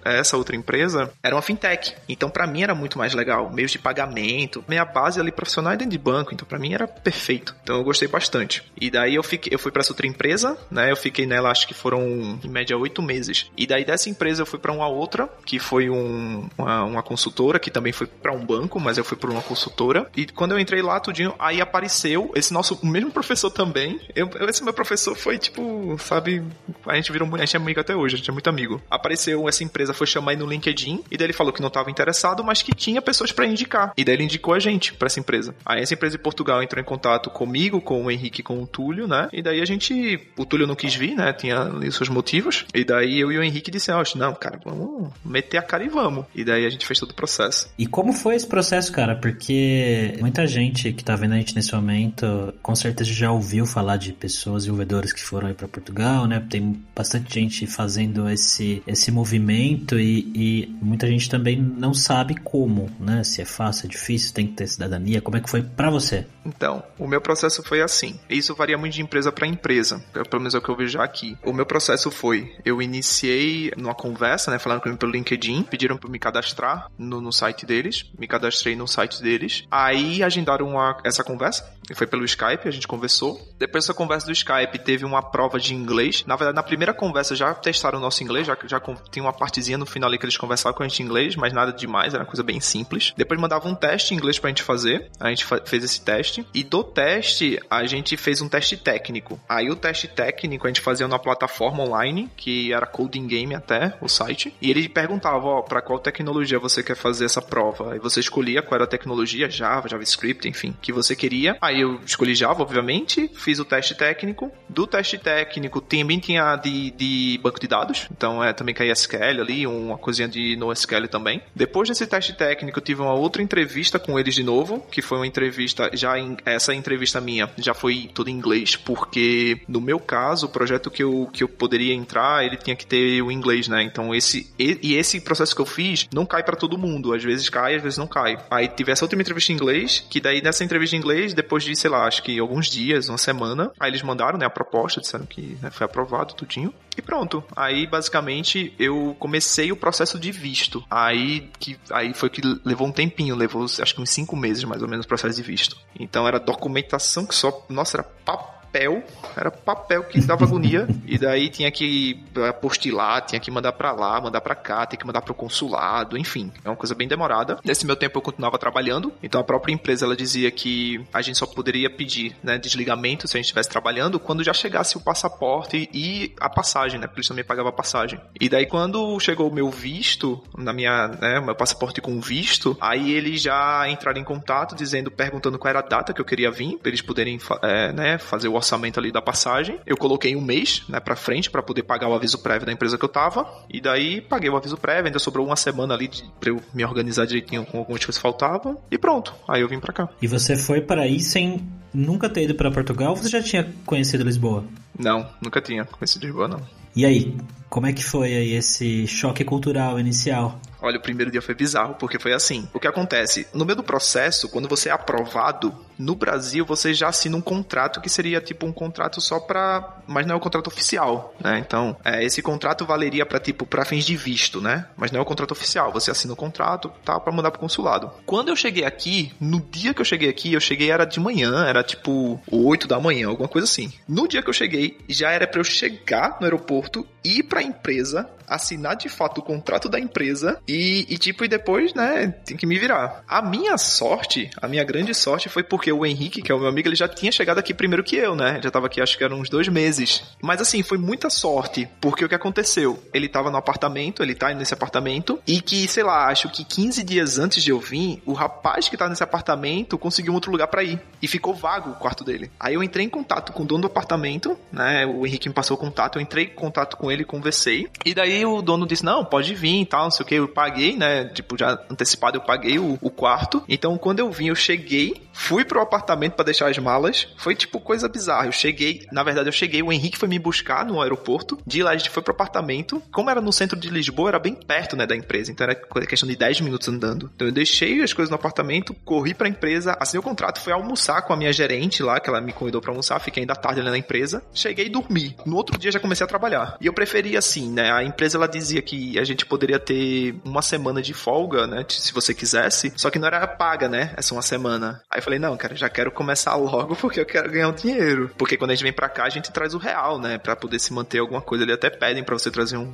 essa 0.05 0.37
outra 0.37 0.57
empresa, 0.57 1.11
era 1.23 1.35
uma 1.35 1.43
fintech. 1.43 1.95
Então, 2.09 2.29
para 2.29 2.47
mim 2.47 2.63
era 2.63 2.75
muito 2.75 2.99
mais 2.99 3.15
legal. 3.15 3.51
Meios 3.51 3.71
de 3.71 3.79
pagamento, 3.79 4.65
minha 4.69 4.85
base 4.85 5.21
ali 5.21 5.33
profissional 5.33 5.73
é 5.73 5.77
dentro 5.77 5.93
de 5.93 5.99
banco, 5.99 6.35
então 6.35 6.47
para 6.47 6.59
mim 6.59 6.75
era 6.75 6.87
perfeito. 6.87 7.55
Então 7.63 7.77
eu 7.77 7.85
gostei 7.85 8.09
bastante. 8.09 8.63
E 8.81 8.91
daí 8.91 9.15
eu 9.15 9.23
fiquei, 9.23 9.55
eu 9.55 9.59
fui 9.59 9.71
para 9.71 9.81
essa 9.81 9.93
outra 9.93 10.07
empresa, 10.07 10.57
né? 10.71 10.91
Eu 10.91 10.97
fiquei 10.97 11.27
nela, 11.27 11.51
acho 11.51 11.67
que 11.67 11.75
foram 11.75 12.39
em 12.43 12.49
média 12.49 12.77
oito 12.77 13.03
meses. 13.03 13.51
E 13.57 13.67
daí 13.67 13.85
dessa 13.85 14.09
empresa 14.09 14.43
eu 14.43 14.47
fui 14.47 14.59
para 14.59 14.73
uma 14.73 14.89
outra, 14.89 15.29
que 15.45 15.59
foi 15.59 15.89
um, 15.91 16.49
uma, 16.57 16.85
uma 16.85 17.03
consultora, 17.03 17.59
que 17.59 17.71
também 17.71 17.93
foi 17.93 18.07
para 18.07 18.33
um 18.33 18.45
banco, 18.45 18.81
mas 18.81 18.99
eu 18.99 19.05
fui 19.05 19.17
para 19.17 19.31
uma 19.31 19.43
consultora. 19.43 20.11
E 20.17 20.27
quando 20.27 20.53
eu 20.53 20.59
entrei 20.59 20.83
lá, 20.83 20.99
tudinho, 21.01 21.35
aí 21.39 21.61
apareceu 21.61 22.31
esse 22.35 22.53
nosso, 22.53 22.79
o 22.83 22.87
mesmo 22.87 23.11
professor 23.11 23.51
também. 23.51 24.01
Eu, 24.15 24.31
esse 24.49 24.63
meu 24.63 24.73
professor 24.73 25.15
foi 25.17 25.39
tipo 25.39 25.97
sabe? 26.01 26.43
A 26.87 26.97
gente 26.97 27.13
virou 27.13 27.29
a 27.35 27.39
gente 27.39 27.57
é 27.57 27.59
amigo 27.59 27.81
até 27.81 27.95
hoje, 27.95 28.15
a 28.15 28.19
gente 28.19 28.31
é 28.31 28.33
muito 28.33 28.49
amigo. 28.49 28.83
Apareceu 28.91 29.49
essa 29.49 29.63
empresa, 29.63 29.95
foi 29.95 30.07
chamar 30.07 30.33
ele 30.33 30.43
no 30.43 30.49
LinkedIn, 30.49 31.05
e 31.11 31.17
daí 31.17 31.27
ele 31.27 31.33
falou 31.33 31.53
que 31.53 31.61
não 31.61 31.69
estava 31.69 31.91
interessado, 31.91 32.43
mas 32.43 32.63
que 32.63 32.75
tinha 32.75 33.01
pessoas 33.01 33.33
para 33.33 33.47
indicar. 33.47 33.93
E 33.97 34.05
daí 34.05 34.15
ele 34.15 34.25
indicou 34.25 34.55
a 34.55 34.59
gente 34.59 34.93
para 34.95 35.07
essa 35.07 35.21
empresa. 35.21 35.55
Aí 35.65 35.83
essa 35.83 35.95
empresa 35.95 36.17
de 36.17 36.23
Portugal 36.23 36.63
entrou 36.63 36.81
em 36.81 36.85
contato 36.85 37.31
comigo, 37.31 37.81
com 37.81 38.05
o 38.05 38.11
Henrique, 38.11 38.43
com 38.43 38.63
o 38.63 38.67
Túlio, 38.67 39.07
né? 39.07 39.29
E 39.33 39.43
daí 39.43 39.61
a 39.61 39.65
gente, 39.65 40.21
o 40.37 40.45
Túlio 40.45 40.67
não 40.67 40.75
quis 40.75 40.95
vir, 40.95 41.15
né? 41.15 41.33
Tinha 41.33 41.71
seus 41.91 42.09
motivos. 42.09 42.65
E 42.75 42.85
daí 42.85 43.21
eu 43.21 43.31
e 43.31 43.39
o 43.39 43.43
Henrique 43.43 43.71
disseram, 43.71 44.03
não, 44.17 44.35
cara, 44.35 44.59
vamos 44.65 45.11
meter 45.25 45.59
a 45.59 45.63
cara 45.63 45.85
e 45.85 45.89
vamos. 45.89 46.25
E 46.35 46.45
daí 46.45 46.65
a 46.67 46.71
gente 46.71 46.87
fez 46.87 46.99
todo 46.99 47.11
o 47.11 47.15
processo. 47.15 47.71
E 47.79 47.87
como 47.87 48.13
foi 48.13 48.35
esse 48.35 48.47
processo, 48.47 48.93
cara? 48.93 49.15
Porque 49.17 50.17
muita 50.21 50.47
gente 50.47 50.93
que 50.93 51.05
tá 51.05 51.17
vendo 51.17 51.35
a 51.35 51.37
gente 51.37 51.55
nesse 51.55 51.75
momento, 51.75 52.55
com 52.63 52.75
certeza 52.75 53.13
já 53.13 53.31
ouviu 53.31 53.67
falar 53.67 53.97
de 53.97 54.13
pessoas 54.13 54.65
desenvolvedoras 54.65 55.13
que 55.13 55.23
foram 55.23 55.49
aí 55.49 55.55
para 55.55 55.69
Portugal 55.69 55.90
Portugal, 55.91 56.27
né? 56.27 56.45
Tem 56.49 56.83
bastante 56.95 57.35
gente 57.35 57.67
fazendo 57.67 58.29
esse, 58.29 58.83
esse 58.87 59.11
movimento 59.11 59.99
e, 59.99 60.31
e 60.35 60.79
muita 60.81 61.07
gente 61.07 61.29
também 61.29 61.57
não 61.57 61.93
sabe 61.93 62.35
como, 62.37 62.89
né? 62.99 63.25
Se 63.25 63.43
é 63.43 63.45
fácil, 63.45 63.87
é 63.87 63.89
difícil, 63.89 64.33
tem 64.33 64.47
que 64.47 64.55
ter 64.55 64.67
cidadania. 64.69 65.21
Como 65.21 65.37
é 65.37 65.41
que 65.41 65.51
foi 65.51 65.63
para 65.63 65.91
você? 65.91 66.27
Então, 66.45 66.83
o 66.99 67.07
meu 67.07 67.21
processo 67.21 67.63
foi 67.63 67.83
assim. 67.83 68.19
Isso 68.29 68.55
varia 68.55 68.79
muito 68.79 68.95
de 68.95 69.03
empresa 69.03 69.33
para 69.33 69.47
empresa, 69.47 70.03
pelo 70.13 70.41
menos 70.41 70.55
é 70.55 70.59
o 70.59 70.63
que 70.63 70.69
eu 70.69 70.77
vejo 70.77 71.01
aqui. 71.01 71.37
O 71.45 71.53
meu 71.53 71.67
processo 71.67 72.11
foi, 72.11 72.55
eu 72.65 72.81
iniciei 72.81 73.73
numa 73.77 73.95
conversa, 73.95 74.51
né, 74.51 74.59
falando 74.59 74.81
comigo 74.81 74.99
pelo 74.99 75.13
LinkedIn, 75.13 75.65
pediram 75.65 75.97
para 75.97 76.09
me 76.09 76.19
cadastrar 76.19 76.91
no, 76.99 77.21
no, 77.21 77.33
site 77.33 77.67
deles, 77.67 78.11
me 78.19 78.27
cadastrei 78.27 78.77
no 78.77 78.87
site 78.87 79.23
deles. 79.23 79.65
Aí 79.71 80.23
agendaram 80.23 80.69
uma, 80.69 80.99
essa 81.05 81.25
conversa, 81.25 81.69
foi 81.95 82.07
pelo 82.07 82.25
Skype, 82.25 82.67
a 82.67 82.71
gente 82.71 82.87
conversou. 82.87 83.41
Depois 83.59 83.85
dessa 83.85 83.95
conversa 83.95 84.27
do 84.27 84.33
Skype, 84.33 84.79
teve 84.85 85.05
uma 85.05 85.23
prova 85.23 85.59
de 85.59 85.75
inglês. 85.75 86.25
Na 86.27 86.37
verdade, 86.37 86.57
na 86.57 86.63
primeira 86.63 86.95
conversa 86.95 87.35
já 87.35 87.53
testaram 87.55 87.99
o 87.99 88.03
nosso 88.03 88.23
inglês, 88.23 88.47
já, 88.47 88.57
já 88.67 88.81
tem 89.11 89.23
uma 89.23 89.33
partezinha 89.33 89.79
no 89.79 89.87
final 89.87 90.09
ali 90.09 90.19
que 90.19 90.25
eles 90.25 90.37
conversavam 90.37 90.77
com 90.77 90.83
a 90.83 90.89
gente 90.89 91.03
em 91.03 91.07
inglês, 91.07 91.37
mas 91.37 91.53
nada 91.53 91.73
demais, 91.73 92.15
era 92.15 92.23
uma 92.23 92.29
coisa 92.29 92.43
bem 92.43 92.61
simples. 92.61 93.13
Depois 93.17 93.41
mandavam 93.41 93.73
um 93.73 93.75
teste 93.75 94.15
em 94.15 94.17
inglês 94.17 94.39
pra 94.39 94.49
gente 94.49 94.63
fazer, 94.63 95.11
a 95.19 95.29
gente 95.29 95.45
fez 95.65 95.85
esse 95.85 96.01
teste. 96.01 96.47
E 96.55 96.63
do 96.63 96.83
teste, 96.83 97.59
a 97.71 97.85
gente 97.87 98.17
fez 98.17 98.41
um 98.41 98.49
teste 98.49 98.77
técnico. 98.77 99.41
Aí 99.49 99.71
o 99.71 99.77
teste 99.77 100.09
técnico 100.09 100.67
a 100.67 100.71
gente 100.71 100.81
fazia 100.81 101.07
numa 101.07 101.19
plataforma 101.19 101.83
online, 101.83 102.31
que 102.37 102.73
era 102.73 102.87
Coding 102.87 103.27
Game 103.27 103.55
até, 103.55 103.97
o 104.01 104.09
site. 104.09 104.55
E 104.61 104.71
ele 104.71 104.89
perguntava, 104.89 105.47
ó, 105.47 105.63
pra 105.63 105.83
qual 105.83 105.99
tecnologia 105.99 106.59
você 106.59 106.83
quer 106.83 106.97
fazer 106.97 107.25
essa 107.25 107.43
prova. 107.43 107.93
Aí 107.93 107.99
você 107.99 108.21
escolhia 108.21 108.63
qual 108.63 108.77
era 108.77 108.85
a 108.85 108.89
tecnologia, 108.89 109.51
Java, 109.51 109.89
JavaScript, 109.89 110.49
enfim, 110.49 110.77
que 110.81 110.93
você 110.93 111.17
queria. 111.17 111.57
Aí 111.61 111.80
eu 111.81 112.01
escolhi 112.05 112.35
Java, 112.35 112.63
obviamente, 112.63 113.31
fiz 113.35 113.59
o 113.59 113.65
teste 113.65 113.95
técnico. 113.95 114.51
Do 114.69 114.87
teste 114.87 115.19
técnico, 115.19 115.81
também 115.81 116.19
tinha 116.19 116.57
de, 116.57 116.91
de 116.93 117.41
banco 117.43 117.61
de 117.61 117.67
dados, 117.67 118.09
então 118.11 118.43
é, 118.43 118.53
também 118.53 118.75
caía 118.75 118.93
SQL 118.93 119.41
ali, 119.41 119.67
uma 119.67 119.99
coisinha 119.99 120.29
de 120.29 120.57
NoSQL 120.57 121.09
também. 121.09 121.43
Depois 121.55 121.89
desse 121.89 122.07
teste 122.07 122.33
técnico, 122.33 122.79
eu 122.79 122.83
tive 122.83 123.03
uma 123.03 123.15
outra 123.15 123.43
entrevista 123.43 123.99
com 123.99 124.19
eles 124.19 124.35
de 124.35 124.43
novo, 124.43 124.81
que 124.91 125.03
foi 125.03 125.19
uma 125.19 125.27
entrevista, 125.27 125.91
já 125.93 126.19
em, 126.19 126.37
essa 126.45 126.75
entrevista 126.75 127.21
minha 127.21 127.51
já 127.59 127.75
foi 127.75 128.11
toda 128.15 128.31
em 128.31 128.35
inglês, 128.35 128.77
porque 128.77 129.61
no 129.69 129.81
meu 129.81 129.99
caso, 129.99 130.47
o 130.47 130.49
projeto 130.49 130.91
que 130.91 131.03
eu, 131.03 131.29
que 131.33 131.43
eu 131.43 131.49
poderia 131.49 131.95
entrar, 131.95 132.45
ele 132.45 132.57
tinha 132.57 132.77
que 132.77 132.87
ter 132.87 133.23
o 133.23 133.31
inglês, 133.31 133.69
né? 133.69 133.83
Então 133.83 134.15
esse, 134.15 134.53
e, 134.59 134.79
e 134.83 134.95
esse 134.95 135.21
processo 135.21 135.55
que 135.55 135.61
eu 135.61 135.67
fiz 135.67 136.09
não 136.13 136.27
cai 136.27 136.43
para 136.43 136.57
todo 136.57 136.79
mundo, 136.79 137.13
às 137.13 137.23
vezes 137.23 137.49
cai, 137.49 137.77
às 137.77 137.83
vezes 137.83 137.99
não 137.99 138.07
cai. 138.07 138.39
Aí 138.51 138.69
tive 138.69 138.93
essa 138.93 139.05
outra 139.05 139.21
entrevista 139.21 139.53
em 139.53 139.55
inglês, 139.55 140.05
que 140.11 140.21
daí 140.21 140.43
nessa 140.43 140.65
entrevista 140.65 140.97
em 140.97 140.99
inglês, 140.99 141.35
depois 141.35 141.65
de, 141.65 141.70
sei 141.77 141.91
lá, 141.91 142.07
acho 142.07 142.23
que 142.23 142.39
alguns 142.39 142.69
dias, 142.69 143.09
uma 143.09 143.19
semana, 143.19 143.73
aí 143.79 143.91
eles 143.91 144.03
mandaram, 144.03 144.39
né, 144.39 144.47
a 144.47 144.51
proposta, 144.51 145.01
disseram 145.01 145.27
que 145.27 145.57
né, 145.61 145.71
foi 145.71 145.85
aprovado 145.85 146.35
tudinho. 146.35 146.73
E 146.97 147.03
pronto. 147.03 147.43
Aí, 147.57 147.87
basicamente, 147.87 148.75
eu 148.79 149.17
comecei 149.19 149.73
o 149.73 149.77
processo 149.77 150.19
de 150.19 150.31
visto. 150.33 150.85
Aí 150.91 151.49
que 151.59 151.79
aí 151.91 152.13
foi 152.13 152.29
que 152.29 152.43
levou 152.65 152.87
um 152.87 152.93
tempinho, 152.93 153.37
levou 153.37 153.65
acho 153.65 153.95
que 153.95 154.01
uns 154.01 154.11
cinco 154.11 154.37
meses 154.37 154.65
mais 154.65 154.83
ou 154.83 154.89
menos 154.89 155.07
o 155.07 155.09
processo 155.09 155.37
de 155.37 155.43
visto. 155.43 155.77
Então 155.99 156.27
era 156.27 156.39
documentação 156.39 157.25
que 157.25 157.35
só. 157.35 157.65
Nossa, 157.69 157.99
era 157.99 158.05
papo 158.05 158.60
papel, 158.71 159.03
era 159.37 159.51
papel 159.51 160.05
que 160.05 160.21
dava 160.21 160.45
agonia, 160.45 160.87
e 161.07 161.19
daí 161.19 161.49
tinha 161.49 161.71
que 161.71 162.23
apostilar, 162.49 163.23
tinha 163.27 163.41
que 163.41 163.51
mandar 163.51 163.73
para 163.73 163.93
lá, 163.93 164.21
mandar 164.21 164.41
para 164.41 164.55
cá, 164.55 164.87
tinha 164.87 164.99
que 164.99 165.07
mandar 165.07 165.23
pro 165.23 165.35
consulado, 165.35 166.17
enfim, 166.17 166.53
é 166.65 166.69
uma 166.69 166.77
coisa 166.77 166.95
bem 166.95 167.09
demorada. 167.09 167.59
Nesse 167.65 167.85
meu 167.85 167.97
tempo 167.97 168.19
eu 168.19 168.23
continuava 168.23 168.59
trabalhando, 168.59 169.13
então 169.23 169.41
a 169.41 169.45
própria 169.45 169.73
empresa 169.73 170.07
ela 170.07 170.17
dizia 170.17 170.51
que 170.51 171.05
a 171.13 171.21
gente 171.21 171.39
só 171.39 171.47
poderia 171.47 171.91
pedir, 171.91 172.37
né, 172.43 172.59
desligamento 172.59 173.27
se 173.27 173.37
a 173.37 173.39
gente 173.39 173.47
estivesse 173.47 173.69
trabalhando 173.69 174.21
quando 174.21 174.45
já 174.45 174.53
chegasse 174.53 174.97
o 174.97 175.01
passaporte 175.01 175.89
e 175.93 176.33
a 176.41 176.49
passagem, 176.49 177.01
né, 177.01 177.07
porque 177.07 177.21
eles 177.21 177.29
também 177.29 177.45
pagava 177.45 177.71
a 177.71 177.73
passagem. 177.73 178.21
E 178.41 178.49
daí 178.49 178.67
quando 178.67 179.19
chegou 179.19 179.51
o 179.51 179.55
meu 179.55 179.71
visto, 179.71 180.43
na 180.57 180.73
minha, 180.73 181.09
né, 181.09 181.41
meu 181.41 181.55
passaporte 181.57 182.01
com 182.01 182.21
visto, 182.21 182.77
aí 182.81 183.13
eles 183.13 183.43
já 183.43 183.89
entraram 183.89 184.21
em 184.21 184.25
contato 184.25 184.77
dizendo, 184.77 185.11
perguntando 185.11 185.59
qual 185.59 185.71
era 185.71 185.81
a 185.81 185.83
data 185.83 186.13
que 186.13 186.21
eu 186.21 186.25
queria 186.25 186.51
vir, 186.51 186.79
para 186.79 186.89
eles 186.89 187.03
poderem, 187.03 187.39
é, 187.63 187.93
né, 187.93 188.19
fazer 188.19 188.49
o 188.49 188.60
orçamento 188.61 188.99
ali 188.99 189.11
da 189.11 189.21
passagem. 189.21 189.79
Eu 189.87 189.97
coloquei 189.97 190.37
um 190.37 190.41
mês, 190.41 190.85
né, 190.89 191.01
para 191.01 191.17
frente 191.17 191.51
para 191.51 191.63
poder 191.63 191.83
pagar 191.83 192.09
o 192.09 192.15
aviso 192.15 192.39
prévio 192.39 192.67
da 192.67 192.73
empresa 192.73 192.97
que 192.97 193.05
eu 193.05 193.09
tava, 193.09 193.47
e 193.69 193.81
daí 193.81 194.21
paguei 194.21 194.49
o 194.49 194.57
aviso 194.57 194.77
prévio, 194.77 195.07
ainda 195.07 195.19
sobrou 195.19 195.47
uma 195.47 195.57
semana 195.57 195.95
ali 195.95 196.09
de, 196.09 196.25
pra 196.39 196.51
eu 196.51 196.61
me 196.73 196.85
organizar 196.85 197.27
direitinho 197.27 197.65
com 197.67 197.79
algumas 197.79 198.05
coisas 198.05 198.17
que 198.17 198.23
faltavam, 198.23 198.79
e 198.91 198.99
pronto. 198.99 199.35
Aí 199.49 199.61
eu 199.61 199.69
vim 199.69 199.81
para 199.81 199.93
cá. 199.93 200.09
E 200.21 200.27
você 200.27 200.57
foi 200.57 200.81
para 200.81 201.03
aí 201.03 201.21
sem 201.21 201.67
nunca 201.93 202.29
ter 202.29 202.45
ido 202.45 202.55
para 202.55 202.71
Portugal? 202.71 203.11
Ou 203.11 203.17
você 203.17 203.29
já 203.29 203.43
tinha 203.43 203.73
conhecido 203.85 204.25
Lisboa? 204.25 204.65
Não, 204.99 205.27
nunca 205.43 205.61
tinha 205.61 205.85
conhecido 205.85 206.27
Lisboa, 206.27 206.49
não. 206.49 206.61
E 206.95 207.05
aí, 207.05 207.37
como 207.69 207.87
é 207.87 207.93
que 207.93 208.03
foi 208.03 208.35
aí 208.35 208.53
esse 208.53 209.07
choque 209.07 209.45
cultural 209.45 209.99
inicial? 209.99 210.61
Olha, 210.83 210.99
o 210.99 211.03
primeiro 211.03 211.31
dia 211.31 211.43
foi 211.43 211.55
bizarro, 211.55 211.95
porque 211.95 212.19
foi 212.19 212.33
assim. 212.33 212.69
O 212.73 212.81
que 212.81 212.87
acontece? 212.87 213.47
No 213.53 213.65
meio 213.65 213.77
do 213.77 213.83
processo, 213.83 214.49
quando 214.49 214.69
você 214.69 214.89
é 214.89 214.93
aprovado, 214.93 215.75
no 215.99 216.15
Brasil 216.15 216.65
você 216.65 216.95
já 216.95 217.09
assina 217.09 217.37
um 217.37 217.41
contrato 217.41 218.01
que 218.01 218.09
seria 218.09 218.41
tipo 218.41 218.67
um 218.67 218.73
contrato 218.73 219.21
só 219.21 219.39
pra. 219.39 219.99
Mas 220.07 220.27
não 220.27 220.33
é 220.33 220.37
o 220.37 220.39
um 220.39 220.43
contrato 220.43 220.69
oficial, 220.69 221.35
né? 221.41 221.59
Então, 221.59 221.97
é, 222.05 222.25
esse 222.25 222.43
contrato 222.43 222.87
valeria 222.87 223.27
para 223.27 223.39
tipo, 223.39 223.67
pra 223.67 223.85
fins 223.85 224.05
de 224.05 224.17
visto, 224.17 224.61
né? 224.61 224.87
Mas 224.97 225.11
não 225.11 225.19
é 225.19 225.21
o 225.21 225.25
um 225.25 225.29
contrato 225.29 225.53
oficial. 225.53 225.93
Você 225.93 226.11
assina 226.11 226.33
o 226.33 226.37
contrato, 226.37 226.91
tá, 227.05 227.19
pra 227.21 227.33
mandar 227.33 227.51
pro 227.51 227.61
consulado. 227.61 228.11
Quando 228.25 228.49
eu 228.49 228.57
cheguei 228.57 228.85
aqui, 228.85 229.33
no 229.41 229.61
dia 229.61 229.93
que 229.93 230.01
eu 230.01 230.05
cheguei 230.05 230.29
aqui, 230.29 230.53
eu 230.53 230.61
cheguei 230.61 230.91
era 230.91 231.05
de 231.05 231.21
manhã, 231.21 231.67
era 231.67 231.83
tipo 231.83 232.41
8 232.51 232.89
da 232.89 232.99
manhã, 232.99 233.29
alguma 233.29 233.49
coisa 233.49 233.67
assim. 233.67 233.93
No 234.09 234.27
dia 234.27 234.43
que 234.43 234.49
eu 234.49 234.55
cheguei, 234.55 234.99
já 235.09 235.31
era 235.31 235.47
para 235.47 235.61
eu 235.61 235.65
chegar 235.65 236.39
no 236.41 236.47
aeroporto, 236.47 237.07
ir 237.23 237.43
pra 237.45 237.63
empresa, 237.63 238.29
assinar 238.51 238.97
de 238.97 239.09
fato 239.09 239.39
o 239.39 239.43
contrato 239.43 239.89
da 239.89 239.99
empresa 239.99 240.61
e, 240.67 241.07
e, 241.09 241.17
tipo, 241.17 241.45
e 241.45 241.49
depois, 241.49 241.95
né, 241.95 242.35
tem 242.45 242.57
que 242.57 242.67
me 242.67 242.79
virar. 242.79 243.23
A 243.29 243.41
minha 243.41 243.79
sorte, 243.79 244.51
a 244.61 244.67
minha 244.67 244.83
grande 244.83 245.15
sorte 245.15 245.49
foi 245.49 245.63
porque 245.63 245.93
o 245.93 246.05
Henrique, 246.05 246.43
que 246.43 246.51
é 246.51 246.55
o 246.55 246.59
meu 246.59 246.69
amigo, 246.69 246.89
ele 246.89 246.97
já 246.97 247.09
tinha 247.09 247.31
chegado 247.31 247.59
aqui 247.59 247.73
primeiro 247.73 248.03
que 248.03 248.17
eu, 248.17 248.35
né? 248.35 248.61
Já 248.63 248.71
tava 248.71 248.87
aqui, 248.87 249.01
acho 249.01 249.17
que 249.17 249.23
eram 249.23 249.39
uns 249.39 249.49
dois 249.49 249.69
meses. 249.69 250.25
Mas 250.43 250.61
assim, 250.61 250.83
foi 250.83 250.99
muita 250.99 251.31
sorte, 251.31 251.89
porque 252.01 252.25
o 252.25 252.29
que 252.29 252.35
aconteceu? 252.35 253.01
Ele 253.15 253.29
tava 253.29 253.51
no 253.51 253.57
apartamento, 253.57 254.23
ele 254.23 254.35
tá 254.35 254.53
nesse 254.53 254.75
apartamento, 254.75 255.39
e 255.47 255.61
que, 255.61 255.87
sei 255.87 256.03
lá, 256.03 256.27
acho 256.27 256.51
que 256.51 256.65
15 256.65 257.05
dias 257.05 257.39
antes 257.39 257.63
de 257.63 257.71
eu 257.71 257.79
vir, 257.79 258.21
o 258.27 258.33
rapaz 258.33 258.89
que 258.89 258.97
tá 258.97 259.09
nesse 259.09 259.23
apartamento 259.23 259.97
conseguiu 259.97 260.33
um 260.33 260.35
outro 260.35 260.51
lugar 260.51 260.67
para 260.67 260.83
ir. 260.83 261.01
E 261.23 261.29
ficou 261.29 261.55
vago 261.55 261.91
o 261.91 261.95
quarto 261.95 262.25
dele. 262.25 262.51
Aí 262.59 262.75
eu 262.75 262.83
entrei 262.83 263.07
em 263.07 263.09
contato 263.09 263.53
com 263.53 263.63
o 263.63 263.67
dono 263.67 263.83
do 263.83 263.87
apartamento, 263.87 264.59
né? 264.73 265.07
O 265.07 265.27
Henrique 265.27 265.49
me 265.49 265.55
passou 265.55 265.77
o 265.77 265.81
contato, 265.81 266.19
eu 266.19 266.23
entrei 266.23 266.47
em 266.47 266.55
contato 266.55 266.97
com 266.97 267.11
ele, 267.11 267.25
conversei. 267.25 267.89
E 268.05 268.15
daí 268.15 268.40
o 268.45 268.63
dono 268.63 268.87
disse: 268.87 269.05
Não, 269.05 269.25
pode 269.25 269.55
vir 269.55 269.83
e 269.83 269.87
tal, 269.87 270.05
não 270.05 270.11
sei 270.11 270.25
o 270.25 270.27
que. 270.27 270.35
Eu 270.35 270.49
paguei, 270.49 270.97
né? 270.97 271.25
Tipo, 271.27 271.57
já 271.59 271.79
antecipado, 271.91 272.37
eu 272.37 272.43
paguei 272.43 272.79
o, 272.79 272.99
o 273.01 273.11
quarto. 273.11 273.63
Então, 273.69 273.97
quando 273.99 274.21
eu 274.21 274.31
vim, 274.31 274.49
eu 274.49 274.55
cheguei, 274.55 275.23
fui 275.33 275.65
pro 275.65 275.81
apartamento 275.81 276.35
para 276.35 276.45
deixar 276.45 276.69
as 276.69 276.79
malas. 276.79 277.29
Foi 277.37 277.55
tipo 277.55 277.81
coisa 277.81 278.09
bizarra. 278.09 278.47
Eu 278.47 278.53
cheguei, 278.53 279.07
na 279.13 279.23
verdade, 279.23 279.49
eu 279.49 279.53
cheguei, 279.53 279.83
o 279.83 279.93
Henrique 279.93 280.19
foi 280.19 280.29
me 280.29 280.39
buscar 280.39 280.85
no 280.85 281.01
aeroporto. 281.01 281.59
De 281.67 281.83
lá 281.83 281.93
a 281.93 281.97
gente 281.97 282.11
foi 282.11 282.23
pro 282.23 282.33
apartamento. 282.33 283.03
Como 283.13 283.31
era 283.31 283.41
no 283.41 283.53
centro 283.53 283.79
de 283.79 283.89
Lisboa, 283.89 284.31
era 284.31 284.39
bem 284.39 284.55
perto, 284.55 284.97
né, 284.97 285.07
da 285.07 285.17
empresa. 285.17 285.51
Então 285.51 285.65
era 285.65 285.75
questão 286.07 286.29
de 286.29 286.37
10 286.37 286.61
minutos 286.61 286.89
andando. 286.89 287.31
Então 287.35 287.49
eu 287.49 287.53
deixei 287.53 288.03
as 288.03 288.13
coisas 288.13 288.31
no 288.31 288.37
apartamento, 288.37 288.95
corri 289.05 289.35
pra 289.35 289.49
empresa, 289.49 289.97
assinei 290.01 290.21
o 290.21 290.23
contrato, 290.23 290.61
fui 290.61 290.73
almoçar 290.73 291.23
com 291.23 291.33
a 291.33 291.37
minha 291.37 291.53
gerente 291.53 292.03
lá, 292.03 292.21
que 292.21 292.29
ela 292.29 292.41
me 292.41 292.53
convidou 292.53 292.81
para 292.81 292.91
almoçar, 292.91 293.19
fiquei 293.21 293.43
ainda 293.43 293.55
tarde 293.55 293.81
ali 293.81 293.91
na 293.91 293.99
empresa. 293.99 294.43
Cheguei 294.53 294.87
e 294.87 294.91
dormi. 294.91 295.37
No 295.45 295.57
outro 295.57 295.79
dia 295.79 295.91
já 295.91 296.01
comecei 296.01 296.25
a 296.25 296.29
trabalhar. 296.29 296.77
E 296.81 296.87
eu 296.87 296.93
preferi 296.93 297.37
assim, 297.37 297.71
né? 297.71 297.91
A 297.93 298.05
empresa 298.05 298.30
ela 298.35 298.47
dizia 298.47 298.81
que 298.83 299.19
a 299.19 299.25
gente 299.25 299.47
poderia 299.47 299.79
ter 299.79 300.35
uma 300.45 300.63
semana 300.63 301.03
de 301.03 301.15
folga, 301.15 301.67
né? 301.67 301.85
Se 301.89 302.13
você 302.13 302.35
quisesse. 302.35 302.93
Só 302.97 303.11
que 303.11 303.19
não 303.19 303.27
era 303.27 303.47
paga, 303.47 303.89
né? 303.89 304.13
Essa 304.17 304.35
uma 304.35 304.43
semana. 304.43 305.03
Aí 305.11 305.19
eu 305.19 305.23
falei, 305.23 305.39
não, 305.39 305.57
cara, 305.57 305.75
já 305.75 305.89
quero 305.89 306.11
começar 306.11 306.55
logo 306.55 306.97
porque 307.01 307.21
eu 307.21 307.27
quero 307.27 307.51
ganhar 307.51 307.69
o 307.69 307.73
dinheiro. 307.73 308.31
Porque 308.37 308.57
quando 308.57 308.71
a 308.71 308.75
gente 308.75 308.83
vem 308.83 308.93
pra 308.93 309.09
cá, 309.09 309.25
a 309.25 309.31
gente 309.31 309.51
traz 309.51 309.75
o 309.75 309.79
real, 309.79 310.19
né? 310.19 310.39
Pra 310.39 310.57
poder 310.57 310.79
se 310.79 310.93
manter 310.93 311.19
alguma 311.19 311.41
coisa. 311.41 311.65
Eles 311.65 311.75
até 311.75 311.91
pedem 311.91 312.25
para 312.25 312.39
você 312.39 312.51
trazer 312.51 312.77
um, 312.77 312.93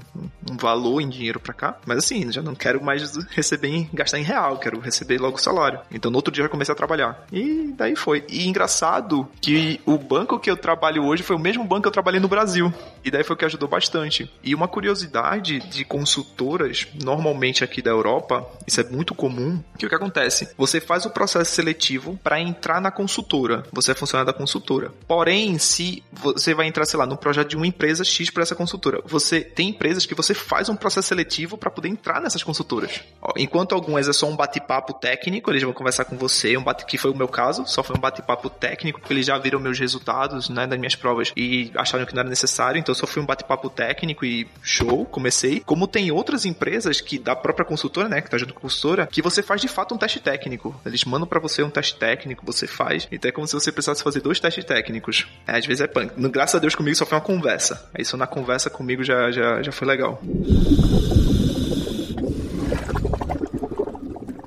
um, 0.50 0.56
valor 0.56 1.00
em 1.00 1.08
dinheiro 1.08 1.40
pra 1.40 1.54
cá. 1.54 1.78
Mas 1.86 1.98
assim, 1.98 2.30
já 2.30 2.42
não 2.42 2.54
quero 2.54 2.82
mais 2.82 3.16
receber 3.30 3.68
em, 3.68 3.90
gastar 3.92 4.18
em 4.18 4.22
real. 4.22 4.58
Quero 4.58 4.80
receber 4.80 5.20
logo 5.20 5.36
o 5.36 5.40
salário. 5.40 5.80
Então 5.90 6.10
no 6.10 6.18
outro 6.18 6.32
dia 6.32 6.44
eu 6.44 6.48
comecei 6.48 6.72
a 6.72 6.76
trabalhar. 6.76 7.26
E 7.32 7.72
daí 7.76 7.96
foi. 7.96 8.24
E 8.28 8.46
engraçado 8.46 9.28
que 9.40 9.80
o 9.84 9.98
banco 9.98 10.38
que 10.38 10.50
eu 10.50 10.56
trabalho 10.56 11.04
hoje 11.04 11.22
foi 11.22 11.36
o 11.36 11.40
mesmo 11.40 11.64
banco 11.64 11.82
que 11.82 11.88
eu 11.88 11.92
trabalhei 11.92 12.20
no 12.20 12.28
Brasil. 12.28 12.72
E 13.04 13.10
daí 13.10 13.24
foi 13.24 13.34
o 13.34 13.38
que 13.38 13.44
ajudou 13.44 13.68
bastante. 13.68 14.30
E 14.42 14.54
uma 14.54 14.68
curiosidade 14.68 15.25
de 15.40 15.84
consultoras, 15.84 16.86
normalmente 17.02 17.64
aqui 17.64 17.82
da 17.82 17.90
Europa, 17.90 18.46
isso 18.66 18.80
é 18.80 18.84
muito 18.84 19.14
comum, 19.14 19.62
que 19.76 19.86
o 19.86 19.88
que 19.88 19.94
acontece? 19.94 20.48
Você 20.56 20.80
faz 20.80 21.06
o 21.06 21.10
processo 21.10 21.52
seletivo 21.52 22.18
para 22.22 22.40
entrar 22.40 22.80
na 22.80 22.90
consultora. 22.90 23.64
Você 23.72 23.92
é 23.92 23.94
funcionário 23.94 24.32
da 24.32 24.36
consultora. 24.36 24.92
Porém, 25.06 25.58
se 25.58 26.02
você 26.12 26.54
vai 26.54 26.66
entrar, 26.66 26.84
sei 26.86 26.98
lá, 26.98 27.06
no 27.06 27.16
projeto 27.16 27.48
de 27.48 27.56
uma 27.56 27.66
empresa 27.66 28.04
X 28.04 28.30
para 28.30 28.42
essa 28.42 28.54
consultora, 28.54 29.00
você 29.04 29.40
tem 29.40 29.70
empresas 29.70 30.06
que 30.06 30.14
você 30.14 30.34
faz 30.34 30.68
um 30.68 30.76
processo 30.76 31.08
seletivo 31.08 31.56
para 31.56 31.70
poder 31.70 31.88
entrar 31.88 32.20
nessas 32.20 32.42
consultoras. 32.42 33.02
Enquanto 33.36 33.74
algumas 33.74 34.08
é 34.08 34.12
só 34.12 34.28
um 34.28 34.36
bate-papo 34.36 34.94
técnico, 34.94 35.50
eles 35.50 35.62
vão 35.62 35.72
conversar 35.72 36.04
com 36.04 36.16
você, 36.16 36.56
um 36.56 36.62
bate 36.62 36.84
que 36.86 36.98
foi 36.98 37.10
o 37.10 37.16
meu 37.16 37.28
caso, 37.28 37.66
só 37.66 37.82
foi 37.82 37.96
um 37.96 38.00
bate-papo 38.00 38.50
técnico, 38.50 39.00
porque 39.00 39.12
eles 39.12 39.26
já 39.26 39.38
viram 39.38 39.60
meus 39.60 39.78
resultados, 39.78 40.48
né, 40.48 40.66
das 40.66 40.78
minhas 40.78 40.94
provas 40.94 41.32
e 41.36 41.70
acharam 41.74 42.04
que 42.04 42.14
não 42.14 42.20
era 42.20 42.28
necessário, 42.28 42.78
então 42.78 42.94
só 42.94 43.06
foi 43.06 43.22
um 43.22 43.26
bate-papo 43.26 43.68
técnico 43.70 44.24
e 44.24 44.48
show, 44.62 45.05
comecei. 45.06 45.60
Como 45.60 45.86
tem 45.86 46.10
outras 46.10 46.44
empresas 46.44 47.00
que 47.00 47.18
da 47.18 47.34
própria 47.34 47.64
consultora, 47.64 48.08
né, 48.08 48.20
que 48.20 48.30
tá 48.30 48.38
junto 48.38 48.54
com 48.54 48.60
a 48.60 48.62
consultora, 48.62 49.06
que 49.06 49.22
você 49.22 49.42
faz 49.42 49.60
de 49.60 49.68
fato 49.68 49.94
um 49.94 49.98
teste 49.98 50.20
técnico. 50.20 50.78
Eles 50.84 51.04
mandam 51.04 51.26
para 51.26 51.40
você 51.40 51.62
um 51.62 51.70
teste 51.70 51.96
técnico, 51.96 52.44
você 52.44 52.66
faz. 52.66 53.08
Então 53.10 53.28
é 53.28 53.32
como 53.32 53.46
se 53.46 53.54
você 53.54 53.72
precisasse 53.72 54.02
fazer 54.02 54.20
dois 54.20 54.40
testes 54.40 54.64
técnicos. 54.64 55.26
É, 55.46 55.56
às 55.58 55.66
vezes 55.66 55.80
é 55.80 55.86
punk. 55.86 56.12
Graças 56.30 56.56
a 56.56 56.58
Deus 56.58 56.74
comigo 56.74 56.96
só 56.96 57.06
foi 57.06 57.16
uma 57.18 57.24
conversa. 57.24 57.90
Isso 57.98 58.16
na 58.16 58.26
conversa 58.26 58.70
comigo 58.70 59.02
já, 59.02 59.30
já, 59.30 59.62
já 59.62 59.72
foi 59.72 59.86
legal. 59.86 60.20